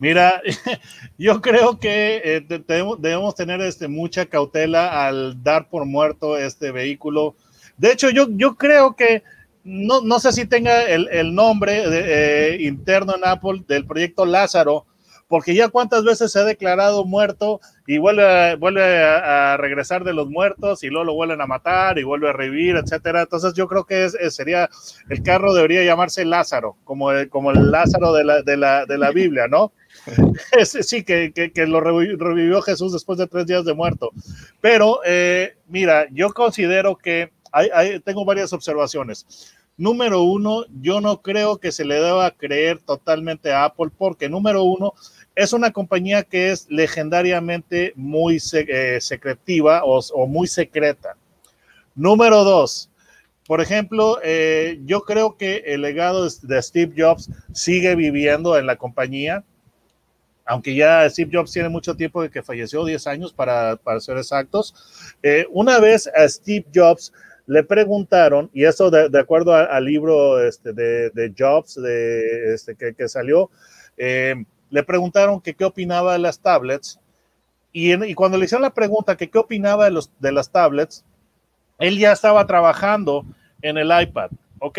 Mira, 0.00 0.40
yo 1.18 1.42
creo 1.42 1.78
que 1.78 2.22
eh, 2.24 2.62
debemos, 2.98 3.34
tener 3.34 3.60
este, 3.60 3.86
mucha 3.86 4.26
cautela 4.26 5.06
al 5.06 5.42
dar 5.44 5.68
por 5.68 5.84
muerto 5.84 6.38
este 6.38 6.72
vehículo. 6.72 7.36
De 7.76 7.92
hecho, 7.92 8.08
yo, 8.08 8.56
creo 8.56 8.96
que 8.96 9.22
no, 9.62 10.18
sé 10.18 10.32
si 10.32 10.46
tenga 10.46 10.84
el, 10.84 11.34
nombre 11.34 11.82
eh, 11.86 12.62
interno 12.62 13.14
en 13.14 13.26
Apple 13.26 13.62
del 13.68 13.86
proyecto 13.86 14.24
Lázaro, 14.24 14.86
porque 15.28 15.54
ya 15.54 15.68
cuántas 15.68 16.02
veces 16.02 16.32
se 16.32 16.40
ha 16.40 16.44
declarado 16.44 17.04
muerto 17.04 17.60
y 17.86 17.98
vuelve, 17.98 18.56
vuelve 18.56 19.04
a, 19.04 19.58
regresar 19.58 20.02
de 20.02 20.14
los 20.14 20.30
muertos 20.30 20.82
y 20.82 20.88
luego 20.88 21.04
lo 21.04 21.14
vuelven 21.14 21.42
a 21.42 21.46
matar 21.46 21.98
y 21.98 22.04
vuelve 22.04 22.30
a 22.30 22.32
revivir, 22.32 22.76
etcétera. 22.76 23.22
Entonces 23.22 23.52
yo 23.52 23.68
creo 23.68 23.84
que 23.84 24.08
sería, 24.30 24.70
el 25.10 25.22
carro 25.22 25.52
debería 25.52 25.84
llamarse 25.84 26.24
Lázaro, 26.24 26.76
como 26.84 27.12
el, 27.12 27.28
como 27.28 27.50
el 27.50 27.70
Lázaro 27.70 28.14
de 28.14 28.24
la, 28.24 28.42
de 28.42 28.56
la, 28.56 28.86
de 28.86 28.96
la 28.96 29.10
Biblia, 29.10 29.46
¿no? 29.46 29.72
sí, 30.64 31.04
que, 31.04 31.52
lo 31.66 31.80
revivió 31.80 32.62
Jesús 32.62 32.92
después 32.92 33.18
de 33.18 33.26
tres 33.26 33.46
días 33.46 33.64
de 33.64 33.74
muerto. 33.74 34.10
Pero 34.60 35.00
eh, 35.04 35.56
mira, 35.68 36.06
yo 36.10 36.32
considero 36.32 36.96
que 36.96 37.30
hay, 37.52 38.00
tengo 38.00 38.24
varias 38.24 38.52
observaciones. 38.52 39.54
Número 39.76 40.22
uno, 40.22 40.66
yo 40.82 41.00
no 41.00 41.22
creo 41.22 41.56
que 41.56 41.72
se 41.72 41.86
le 41.86 41.94
deba 41.94 42.30
creer 42.32 42.80
totalmente 42.80 43.50
a 43.50 43.64
Apple 43.64 43.88
porque 43.96 44.28
número 44.28 44.62
uno, 44.62 44.92
es 45.34 45.54
una 45.54 45.70
compañía 45.70 46.22
que 46.22 46.50
es 46.50 46.66
legendariamente 46.70 47.94
muy 47.96 48.38
eh, 48.52 48.98
secretiva 49.00 49.82
o, 49.84 50.26
muy 50.26 50.48
secreta. 50.48 51.16
Número 51.94 52.44
dos, 52.44 52.90
por 53.46 53.62
ejemplo, 53.62 54.18
eh, 54.22 54.80
yo 54.84 55.00
creo 55.00 55.38
que 55.38 55.62
el 55.66 55.80
legado 55.80 56.28
de 56.28 56.62
Steve 56.62 56.92
Jobs 56.94 57.30
sigue 57.54 57.94
viviendo 57.94 58.58
en 58.58 58.66
la 58.66 58.76
compañía, 58.76 59.44
aunque 60.50 60.74
ya 60.74 61.08
Steve 61.08 61.30
Jobs 61.32 61.52
tiene 61.52 61.68
mucho 61.68 61.94
tiempo 61.94 62.20
de 62.20 62.28
que 62.28 62.42
falleció, 62.42 62.84
10 62.84 63.06
años 63.06 63.32
para, 63.32 63.76
para 63.76 64.00
ser 64.00 64.16
exactos. 64.16 64.74
Eh, 65.22 65.46
una 65.50 65.78
vez 65.78 66.08
a 66.08 66.28
Steve 66.28 66.66
Jobs 66.74 67.12
le 67.46 67.62
preguntaron, 67.62 68.50
y 68.52 68.64
eso 68.64 68.90
de, 68.90 69.16
acuerdo 69.16 69.54
al 69.54 69.84
libro 69.84 70.44
este, 70.44 70.72
de, 70.72 71.32
Jobs 71.38 71.80
de, 71.80 72.52
este, 72.52 72.74
que, 72.74 73.08
salió, 73.08 73.48
le 73.96 74.82
preguntaron 74.84 75.40
que 75.40 75.54
qué 75.54 75.64
opinaba 75.64 76.14
de 76.14 76.18
las 76.18 76.40
tablets 76.40 76.98
y, 77.72 78.14
cuando 78.14 78.36
le 78.36 78.46
hicieron 78.46 78.62
la 78.62 78.74
pregunta 78.74 79.16
que 79.16 79.30
qué 79.30 79.38
opinaba 79.38 79.84
de, 79.84 79.92
los, 79.92 80.10
de 80.18 80.32
las 80.32 80.50
tablets, 80.50 81.04
él 81.78 81.96
ya 81.96 82.10
estaba 82.10 82.44
trabajando 82.46 83.24
en 83.62 83.78
el 83.78 83.90
iPad, 84.02 84.30
¿ok? 84.58 84.78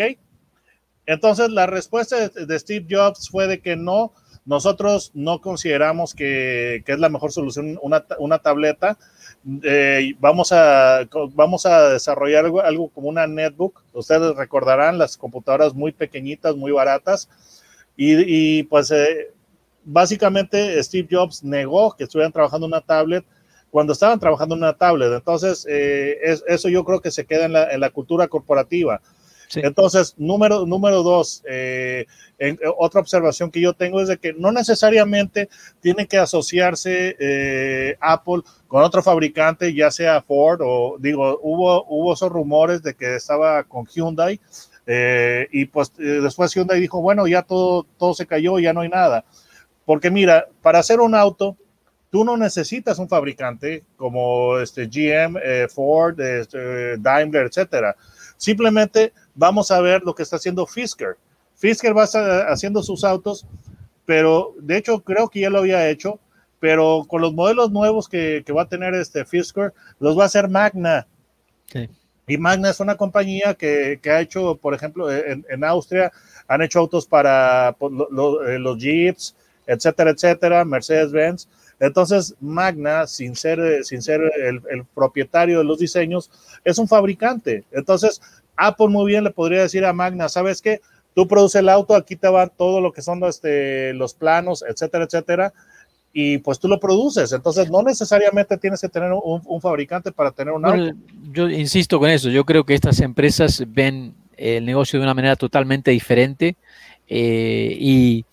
Entonces 1.06 1.50
la 1.50 1.66
respuesta 1.66 2.28
de, 2.28 2.58
Steve 2.58 2.86
Jobs 2.88 3.30
fue 3.30 3.46
de 3.46 3.60
que 3.60 3.74
no, 3.74 4.12
nosotros 4.44 5.12
no 5.14 5.40
consideramos 5.40 6.14
que, 6.14 6.82
es 6.86 6.98
la 6.98 7.08
mejor 7.08 7.32
solución 7.32 7.78
una, 7.82 8.38
tableta. 8.38 8.98
Eh, 9.62 10.14
vamos, 10.18 10.52
a, 10.52 11.08
vamos 11.34 11.64
a 11.66 11.90
desarrollar 11.90 12.46
algo, 12.64 12.88
como 12.88 13.08
una 13.08 13.26
netbook. 13.26 13.82
Ustedes 13.92 14.34
recordarán 14.36 14.98
las 14.98 15.16
computadoras 15.16 15.74
muy 15.74 15.92
pequeñitas, 15.92 16.56
muy 16.56 16.72
baratas. 16.72 17.28
Y, 17.96 18.64
pues 18.64 18.90
eh, 18.90 19.30
básicamente 19.84 20.82
Steve 20.82 21.08
Jobs 21.10 21.44
negó 21.44 21.94
que 21.94 22.04
estuvieran 22.04 22.32
trabajando 22.32 22.66
una 22.66 22.80
tablet 22.80 23.24
cuando 23.70 23.92
estaban 23.92 24.18
trabajando 24.18 24.54
en 24.54 24.62
una 24.62 24.76
tablet. 24.76 25.12
Entonces, 25.12 25.66
eh, 25.68 26.18
eso 26.46 26.68
yo 26.68 26.84
creo 26.84 27.00
que 27.00 27.10
se 27.10 27.24
queda 27.24 27.46
en 27.46 27.80
la, 27.80 27.90
cultura 27.90 28.28
corporativa. 28.28 29.00
Entonces, 29.54 30.14
número, 30.16 30.66
número 30.66 31.02
dos, 31.02 31.42
eh, 31.48 32.06
otra 32.78 33.00
observación 33.00 33.50
que 33.50 33.60
yo 33.60 33.74
tengo 33.74 34.00
es 34.00 34.08
de 34.08 34.18
que 34.18 34.32
no 34.32 34.52
necesariamente 34.52 35.48
tiene 35.80 36.06
que 36.06 36.18
asociarse 36.18 37.16
eh, 37.18 37.96
Apple 38.00 38.42
con 38.68 38.82
otro 38.82 39.02
fabricante, 39.02 39.74
ya 39.74 39.90
sea 39.90 40.22
Ford 40.22 40.60
o 40.62 40.96
digo, 40.98 41.38
hubo, 41.42 41.84
hubo 41.88 42.14
esos 42.14 42.30
rumores 42.30 42.82
de 42.82 42.94
que 42.94 43.16
estaba 43.16 43.64
con 43.64 43.86
Hyundai 43.86 44.40
y 45.50 45.64
pues 45.66 45.92
después 45.96 46.54
Hyundai 46.54 46.80
dijo, 46.80 47.00
bueno, 47.00 47.26
ya 47.26 47.42
todo, 47.42 47.86
todo 47.98 48.14
se 48.14 48.26
cayó, 48.26 48.58
ya 48.58 48.72
no 48.72 48.80
hay 48.80 48.88
nada. 48.88 49.24
Porque 49.84 50.10
mira, 50.10 50.46
para 50.62 50.78
hacer 50.78 51.00
un 51.00 51.14
auto, 51.14 51.56
tú 52.12 52.24
no 52.24 52.36
necesitas 52.36 52.98
un 52.98 53.08
fabricante 53.08 53.84
como 53.96 54.58
este 54.58 54.86
GM, 54.86 55.40
eh, 55.42 55.66
Ford, 55.68 56.20
este, 56.20 56.98
Daimler, 56.98 57.46
etcétera. 57.46 57.96
Simplemente 58.36 59.14
vamos 59.34 59.70
a 59.70 59.80
ver 59.80 60.02
lo 60.02 60.14
que 60.14 60.22
está 60.22 60.36
haciendo 60.36 60.66
Fisker. 60.66 61.16
Fisker 61.56 61.96
va 61.96 62.04
haciendo 62.48 62.82
sus 62.82 63.04
autos, 63.04 63.46
pero 64.06 64.54
de 64.58 64.76
hecho 64.76 65.00
creo 65.00 65.28
que 65.28 65.40
ya 65.40 65.50
lo 65.50 65.58
había 65.58 65.88
hecho, 65.88 66.18
pero 66.60 67.04
con 67.08 67.20
los 67.20 67.32
modelos 67.32 67.70
nuevos 67.70 68.08
que, 68.08 68.44
va 68.56 68.62
a 68.62 68.68
tener 68.68 68.94
este 68.94 69.24
Fisker, 69.24 69.72
los 69.98 70.18
va 70.18 70.24
a 70.24 70.26
hacer 70.26 70.48
Magna. 70.48 71.06
Y 72.26 72.38
Magna 72.38 72.70
es 72.70 72.80
una 72.80 72.96
compañía 72.96 73.54
que, 73.54 74.00
ha 74.04 74.20
hecho, 74.20 74.56
por 74.56 74.74
ejemplo, 74.74 75.10
en, 75.10 75.64
Austria, 75.64 76.12
han 76.46 76.62
hecho 76.62 76.78
autos 76.78 77.06
para 77.06 77.74
pues, 77.78 77.92
eh, 78.46 78.58
los 78.58 78.78
Jeeps, 78.78 79.34
etcétera, 79.66 80.10
etcétera, 80.10 80.64
Mercedes-Benz. 80.64 81.48
Entonces, 81.80 82.36
Magna, 82.40 83.08
sin 83.08 83.34
ser, 83.34 83.84
sin 83.84 84.02
ser 84.02 84.20
el, 84.40 84.84
propietario 84.94 85.58
de 85.58 85.64
los 85.64 85.78
diseños, 85.78 86.30
es 86.64 86.78
un 86.78 86.86
fabricante. 86.86 87.64
Entonces, 87.72 88.22
Apple 88.56 88.88
muy 88.88 89.06
bien 89.06 89.24
le 89.24 89.30
podría 89.30 89.62
decir 89.62 89.84
a 89.84 89.92
Magna, 89.92 90.28
¿sabes 90.28 90.62
qué? 90.62 90.80
Tú 91.14 91.28
produces 91.28 91.60
el 91.60 91.68
auto, 91.68 91.94
aquí 91.94 92.16
te 92.16 92.28
van 92.28 92.50
todo 92.56 92.80
lo 92.80 92.92
que 92.92 93.02
son 93.02 93.22
este, 93.24 93.92
los 93.94 94.14
planos, 94.14 94.64
etcétera, 94.66 95.04
etcétera, 95.04 95.52
y 96.12 96.38
pues 96.38 96.58
tú 96.58 96.68
lo 96.68 96.80
produces. 96.80 97.32
Entonces, 97.32 97.70
no 97.70 97.82
necesariamente 97.82 98.56
tienes 98.56 98.80
que 98.80 98.88
tener 98.88 99.10
un, 99.12 99.60
fabricante 99.60 100.10
para 100.12 100.30
tener 100.30 100.54
un 100.54 100.64
auto. 100.64 100.96
Yo 101.32 101.48
insisto 101.50 101.98
con 101.98 102.10
eso, 102.10 102.30
yo 102.30 102.44
creo 102.44 102.64
que 102.64 102.74
estas 102.74 103.00
empresas 103.00 103.62
ven 103.68 104.14
el 104.36 104.64
negocio 104.64 104.98
de 104.98 105.04
una 105.04 105.14
manera 105.14 105.36
totalmente 105.36 105.90
diferente 105.90 106.56
eh, 107.08 107.76
y 107.78 108.24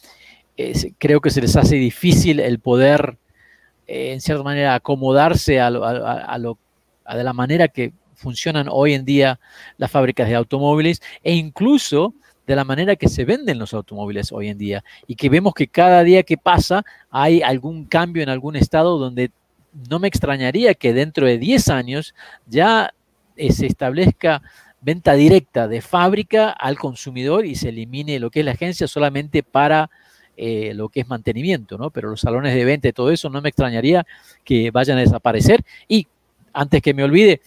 creo 0.97 1.21
que 1.21 1.29
se 1.29 1.41
les 1.41 1.55
hace 1.55 1.75
difícil 1.75 2.39
el 2.39 2.59
poder, 2.59 3.17
eh, 3.87 4.13
en 4.13 4.21
cierta 4.21 4.43
manera, 4.43 4.75
acomodarse 4.75 5.59
a, 5.59 5.69
lo, 5.69 6.57
de 7.13 7.23
la 7.23 7.33
manera 7.33 7.67
que 7.67 7.93
funcionan 8.19 8.67
hoy 8.69 8.93
en 8.93 9.05
día 9.05 9.39
las 9.77 9.89
fábricas 9.89 10.27
de 10.27 10.35
automóviles 10.35 11.01
e 11.23 11.33
incluso 11.33 12.13
de 12.45 12.55
la 12.55 12.63
manera 12.63 12.95
que 12.95 13.07
se 13.07 13.25
venden 13.25 13.59
los 13.59 13.73
automóviles 13.73 14.31
hoy 14.31 14.49
en 14.49 14.57
día 14.57 14.83
y 15.07 15.15
que 15.15 15.29
vemos 15.29 15.53
que 15.53 15.67
cada 15.67 16.03
día 16.03 16.23
que 16.23 16.37
pasa 16.37 16.83
hay 17.09 17.41
algún 17.41 17.85
cambio 17.85 18.23
en 18.23 18.29
algún 18.29 18.55
estado 18.55 18.97
donde 18.97 19.31
no 19.89 19.99
me 19.99 20.07
extrañaría 20.07 20.73
que 20.73 20.93
dentro 20.93 21.27
de 21.27 21.37
10 21.37 21.69
años 21.69 22.15
ya 22.47 22.93
eh, 23.35 23.51
se 23.53 23.67
establezca 23.67 24.41
venta 24.81 25.13
directa 25.13 25.67
de 25.67 25.81
fábrica 25.81 26.49
al 26.49 26.77
consumidor 26.77 27.45
y 27.45 27.55
se 27.55 27.69
elimine 27.69 28.19
lo 28.19 28.29
que 28.31 28.39
es 28.39 28.45
la 28.45 28.51
agencia 28.51 28.87
solamente 28.87 29.43
para 29.43 29.89
eh, 30.37 30.73
lo 30.73 30.87
que 30.87 31.01
es 31.01 31.07
mantenimiento, 31.07 31.77
¿no? 31.77 31.89
Pero 31.91 32.09
los 32.09 32.21
salones 32.21 32.55
de 32.55 32.63
venta 32.63 32.87
y 32.87 32.93
todo 32.93 33.11
eso 33.11 33.29
no 33.29 33.41
me 33.41 33.49
extrañaría 33.49 34.07
que 34.45 34.71
vayan 34.71 34.97
a 34.97 35.01
desaparecer. 35.01 35.65
Y 35.87 36.07
antes 36.53 36.81
que 36.81 36.93
me 36.93 37.03
olvide, 37.03 37.41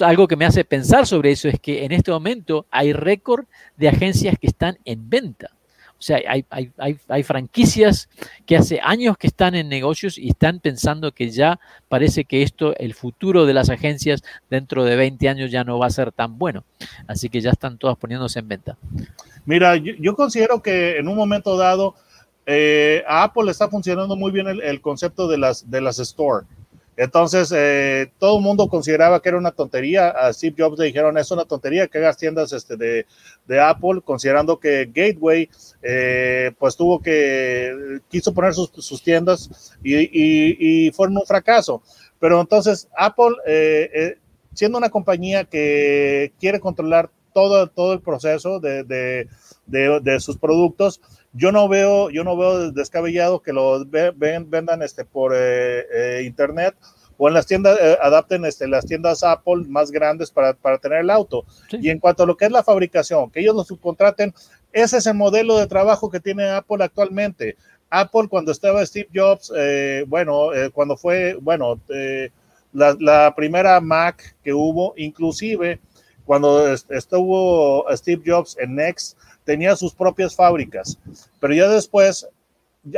algo 0.00 0.28
que 0.28 0.36
me 0.36 0.44
hace 0.44 0.64
pensar 0.64 1.06
sobre 1.06 1.32
eso 1.32 1.48
es 1.48 1.58
que 1.60 1.84
en 1.84 1.92
este 1.92 2.10
momento 2.10 2.66
hay 2.70 2.92
récord 2.92 3.46
de 3.76 3.88
agencias 3.88 4.38
que 4.38 4.46
están 4.46 4.78
en 4.84 5.08
venta. 5.10 5.50
O 6.02 6.04
sea, 6.04 6.16
hay, 6.26 6.44
hay, 6.50 6.72
hay, 6.78 6.98
hay, 7.06 7.22
franquicias 7.22 8.08
que 8.44 8.56
hace 8.56 8.80
años 8.82 9.16
que 9.16 9.28
están 9.28 9.54
en 9.54 9.68
negocios 9.68 10.18
y 10.18 10.30
están 10.30 10.58
pensando 10.58 11.12
que 11.12 11.30
ya 11.30 11.60
parece 11.88 12.24
que 12.24 12.42
esto, 12.42 12.76
el 12.78 12.94
futuro 12.94 13.46
de 13.46 13.54
las 13.54 13.70
agencias 13.70 14.24
dentro 14.50 14.84
de 14.84 14.96
20 14.96 15.28
años 15.28 15.52
ya 15.52 15.62
no 15.62 15.78
va 15.78 15.86
a 15.86 15.90
ser 15.90 16.10
tan 16.10 16.38
bueno. 16.38 16.64
Así 17.06 17.28
que 17.28 17.40
ya 17.40 17.50
están 17.50 17.78
todas 17.78 17.96
poniéndose 17.96 18.40
en 18.40 18.48
venta. 18.48 18.76
Mira, 19.44 19.76
yo, 19.76 20.16
considero 20.16 20.60
que 20.60 20.96
en 20.98 21.06
un 21.06 21.14
momento 21.14 21.56
dado 21.56 21.94
eh, 22.46 23.04
a 23.06 23.22
Apple 23.22 23.48
está 23.48 23.68
funcionando 23.68 24.16
muy 24.16 24.32
bien 24.32 24.48
el, 24.48 24.60
el, 24.60 24.80
concepto 24.80 25.28
de 25.28 25.38
las, 25.38 25.70
de 25.70 25.80
las 25.82 26.00
store. 26.00 26.46
Entonces, 26.96 27.52
eh, 27.56 28.10
todo 28.18 28.38
el 28.38 28.44
mundo 28.44 28.68
consideraba 28.68 29.20
que 29.22 29.30
era 29.30 29.38
una 29.38 29.52
tontería. 29.52 30.08
A 30.08 30.32
Steve 30.32 30.56
Jobs 30.58 30.78
le 30.78 30.86
dijeron, 30.86 31.16
es 31.16 31.30
una 31.30 31.44
tontería 31.44 31.88
que 31.88 31.98
hagas 31.98 32.16
tiendas 32.16 32.52
este, 32.52 32.76
de, 32.76 33.06
de 33.46 33.60
Apple, 33.60 34.02
considerando 34.04 34.58
que 34.58 34.90
Gateway, 34.92 35.48
eh, 35.82 36.52
pues 36.58 36.76
tuvo 36.76 37.00
que, 37.00 38.00
quiso 38.08 38.34
poner 38.34 38.52
sus, 38.54 38.70
sus 38.70 39.02
tiendas 39.02 39.74
y, 39.82 39.96
y, 39.96 40.86
y, 40.86 40.90
fueron 40.92 41.16
un 41.16 41.26
fracaso. 41.26 41.82
Pero 42.18 42.40
entonces, 42.40 42.88
Apple, 42.96 43.36
eh, 43.46 44.18
siendo 44.52 44.78
una 44.78 44.90
compañía 44.90 45.44
que 45.44 46.32
quiere 46.38 46.60
controlar 46.60 47.10
todo, 47.32 47.66
todo 47.68 47.94
el 47.94 48.00
proceso 48.00 48.60
de, 48.60 49.28
de, 49.72 50.00
de 50.00 50.20
sus 50.20 50.36
productos, 50.36 51.00
yo 51.32 51.50
no 51.50 51.68
veo, 51.68 52.10
yo 52.10 52.22
no 52.22 52.36
veo 52.36 52.70
descabellado 52.70 53.40
que 53.40 53.52
lo 53.52 53.84
ven, 53.86 54.48
vendan 54.48 54.82
este 54.82 55.04
por 55.04 55.32
eh, 55.34 55.86
eh, 55.90 56.22
internet 56.24 56.76
o 57.16 57.28
en 57.28 57.34
las 57.34 57.46
tiendas, 57.46 57.78
eh, 57.80 57.96
adapten 58.00 58.44
este, 58.44 58.68
las 58.68 58.84
tiendas 58.84 59.22
Apple 59.22 59.64
más 59.68 59.90
grandes 59.90 60.30
para, 60.30 60.54
para 60.54 60.78
tener 60.78 61.00
el 61.00 61.10
auto. 61.10 61.44
Sí. 61.70 61.78
Y 61.80 61.90
en 61.90 61.98
cuanto 61.98 62.22
a 62.22 62.26
lo 62.26 62.36
que 62.36 62.46
es 62.46 62.50
la 62.50 62.62
fabricación, 62.62 63.30
que 63.30 63.40
ellos 63.40 63.54
lo 63.54 63.64
subcontraten, 63.64 64.34
ese 64.72 64.98
es 64.98 65.06
el 65.06 65.14
modelo 65.14 65.56
de 65.56 65.66
trabajo 65.66 66.10
que 66.10 66.20
tiene 66.20 66.50
Apple 66.50 66.84
actualmente. 66.84 67.56
Apple 67.90 68.28
cuando 68.28 68.52
estaba 68.52 68.84
Steve 68.84 69.08
Jobs, 69.14 69.52
eh, 69.56 70.04
bueno, 70.08 70.52
eh, 70.52 70.70
cuando 70.70 70.96
fue, 70.96 71.36
bueno, 71.40 71.80
la, 72.72 72.96
la, 72.98 73.34
primera 73.36 73.80
Mac 73.80 74.34
que 74.42 74.52
hubo, 74.52 74.94
inclusive 74.96 75.78
cuando 76.24 76.72
estuvo 76.72 77.84
Steve 77.96 78.22
Jobs 78.24 78.56
en 78.58 78.76
Next, 78.76 79.16
tenía 79.44 79.76
sus 79.76 79.94
propias 79.94 80.34
fábricas, 80.34 80.98
pero 81.40 81.54
ya 81.54 81.68
después 81.68 82.28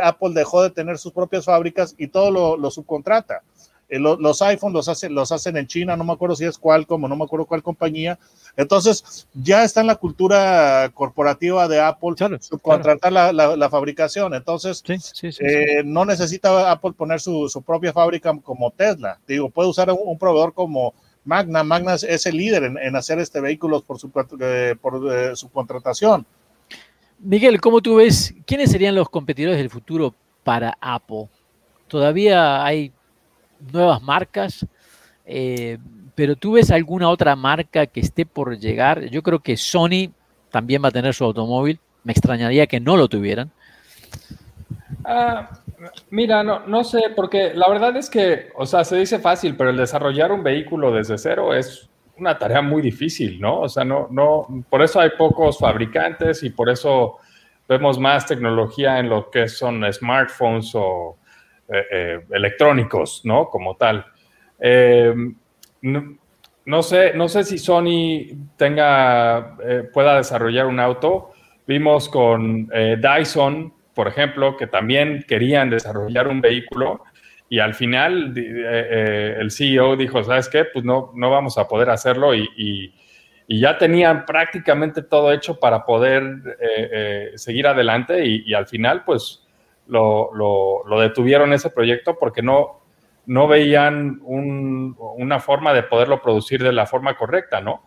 Apple 0.03 0.31
dejó 0.35 0.63
de 0.63 0.71
tener 0.71 0.99
sus 0.99 1.13
propias 1.13 1.45
fábricas 1.45 1.95
y 1.99 2.09
todo 2.09 2.31
lo, 2.31 2.57
lo 2.57 2.71
subcontrata. 2.71 3.43
Eh, 3.89 3.99
lo, 3.99 4.17
los 4.17 4.41
iPhones 4.41 4.75
los, 4.75 4.89
hace, 4.89 5.11
los 5.11 5.31
hacen 5.31 5.57
en 5.57 5.67
China, 5.67 5.97
no 5.97 6.05
me 6.05 6.13
acuerdo 6.15 6.35
si 6.35 6.45
es 6.45 6.59
Qualcomm 6.59 7.05
o 7.05 7.09
no 7.09 7.17
me 7.17 7.25
acuerdo 7.25 7.45
cuál 7.45 7.63
compañía. 7.63 8.19
Entonces, 8.57 9.27
ya 9.35 9.63
está 9.63 9.83
en 9.83 9.89
la 9.89 9.97
cultura 9.97 10.91
corporativa 10.95 11.69
de 11.69 11.81
Apple 11.81 12.15
claro, 12.17 12.41
subcontratar 12.41 13.11
claro. 13.11 13.33
La, 13.33 13.49
la, 13.49 13.57
la, 13.57 13.69
fabricación. 13.69 14.33
Entonces, 14.33 14.83
sí, 14.85 14.97
sí, 14.99 15.33
sí, 15.33 15.45
eh, 15.45 15.83
no 15.85 16.05
necesita 16.05 16.71
Apple 16.71 16.93
poner 16.97 17.21
su, 17.21 17.49
su, 17.49 17.61
propia 17.63 17.93
fábrica 17.93 18.35
como 18.43 18.71
Tesla. 18.71 19.19
Digo, 19.27 19.51
puede 19.51 19.69
usar 19.69 19.91
un, 19.91 19.99
un 20.03 20.19
proveedor 20.19 20.55
como 20.55 20.95
Magna. 21.25 21.65
Magna 21.65 21.95
es 21.95 22.27
el 22.27 22.37
líder 22.37 22.65
en, 22.65 22.79
en 22.79 22.97
hacer 22.97 23.19
este 23.19 23.41
vehículos 23.41 23.83
por 23.83 23.99
su, 23.99 24.11
eh, 24.41 24.77
por, 24.81 25.13
eh, 25.13 25.37
su 25.37 25.51
contratación. 25.51 26.27
Miguel, 27.19 27.61
¿cómo 27.61 27.81
tú 27.81 27.97
ves 27.97 28.35
quiénes 28.47 28.71
serían 28.71 28.95
los 28.95 29.09
competidores 29.09 29.57
del 29.59 29.71
futuro 29.71 30.15
para 30.43 30.77
Apple? 30.81 31.29
Todavía 31.89 32.65
hay 32.65 32.93
nuevas 33.73 34.03
marcas, 34.03 34.67
eh, 35.25 35.79
pero 36.15 36.37
tú 36.37 36.53
ves 36.53 36.71
alguna 36.71 37.09
otra 37.09 37.35
marca 37.37 37.87
que 37.87 38.01
esté 38.01 38.27
por 38.27 38.59
llegar. 38.59 39.05
Yo 39.07 39.23
creo 39.23 39.39
que 39.39 39.57
Sony 39.57 40.13
también 40.51 40.83
va 40.85 40.89
a 40.89 40.93
tener 40.93 41.15
su 41.15 41.25
automóvil. 41.25 41.81
Me 42.03 42.13
extrañaría 42.13 42.67
que 42.67 42.81
no 42.81 42.97
lo 42.97 43.09
tuvieran. 43.09 43.51
Uh, 45.05 45.45
Mira, 46.11 46.43
no, 46.43 46.67
no 46.67 46.85
sé, 46.85 47.03
porque 47.15 47.53
la 47.55 47.69
verdad 47.69 47.97
es 47.97 48.09
que, 48.09 48.49
o 48.57 48.67
sea, 48.67 48.85
se 48.85 48.97
dice 48.97 49.19
fácil, 49.19 49.57
pero 49.57 49.71
el 49.71 49.77
desarrollar 49.77 50.33
un 50.33 50.43
vehículo 50.43 50.93
desde 50.93 51.19
cero 51.19 51.55
es 51.55 51.89
una 52.19 52.39
tarea 52.39 52.63
muy 52.63 52.83
difícil, 52.83 53.41
¿no? 53.41 53.61
O 53.61 53.69
sea, 53.69 53.85
no, 53.85 54.09
no, 54.11 54.65
por 54.71 54.83
eso 54.83 55.01
hay 55.01 55.11
pocos 55.19 55.59
fabricantes 55.59 56.43
y 56.43 56.51
por 56.51 56.71
eso 56.71 57.19
vemos 57.69 57.99
más 57.99 58.27
tecnología 58.27 58.99
en 58.99 59.09
lo 59.09 59.31
que 59.31 59.49
son 59.49 59.91
smartphones 59.93 60.73
o 60.75 61.17
eh, 61.69 61.85
eh, 61.91 62.21
electrónicos, 62.31 63.23
¿no? 63.25 63.49
Como 63.49 63.77
tal. 63.77 64.05
Eh, 64.61 65.15
no, 65.83 66.17
no, 66.67 66.83
sé, 66.83 67.15
no 67.15 67.29
sé 67.29 67.43
si 67.45 67.59
Sony 67.59 68.37
tenga, 68.57 69.57
eh, 69.65 69.89
pueda 69.93 70.17
desarrollar 70.17 70.67
un 70.67 70.79
auto. 70.79 71.33
Vimos 71.67 72.11
con 72.11 72.69
Dyson 72.69 73.73
por 73.95 74.09
ejemplo, 74.09 74.57
que 74.57 74.67
también 74.67 75.25
querían 75.27 75.71
desarrollar 75.71 76.29
un 76.29 76.41
vehículo 76.41 77.03
y 77.49 77.61
al 77.61 77.75
final 77.75 78.35
eh, 78.37 78.43
eh, 78.47 79.37
el 79.39 79.51
CEO 79.51 79.97
dijo, 79.97 80.23
¿sabes 80.25 80.49
qué? 80.49 80.65
Pues 80.65 80.85
no, 80.85 81.13
no 81.15 81.31
vamos 81.31 81.57
a 81.59 81.69
poder 81.69 81.91
hacerlo 81.91 82.35
y, 82.35 82.93
ya 83.47 83.77
tenían 83.77 84.25
prácticamente 84.25 85.03
todo 85.03 85.31
hecho 85.31 85.61
para 85.61 85.85
poder 85.85 86.57
eh, 86.59 87.33
seguir 87.37 87.67
adelante 87.67 88.25
y, 88.25 88.55
al 88.55 88.67
final 88.67 89.05
pues 89.05 89.47
lo, 89.87 90.31
detuvieron 90.99 91.53
ese 91.53 91.69
proyecto 91.69 92.19
porque 92.19 92.43
no, 92.43 92.81
veían 93.47 94.19
un, 94.23 94.97
una 94.99 95.41
forma 95.41 95.75
de 95.75 95.83
poderlo 95.83 96.23
producir 96.23 96.63
de 96.63 96.73
la 96.73 96.87
forma 96.87 97.19
correcta, 97.19 97.61
¿no? 97.61 97.85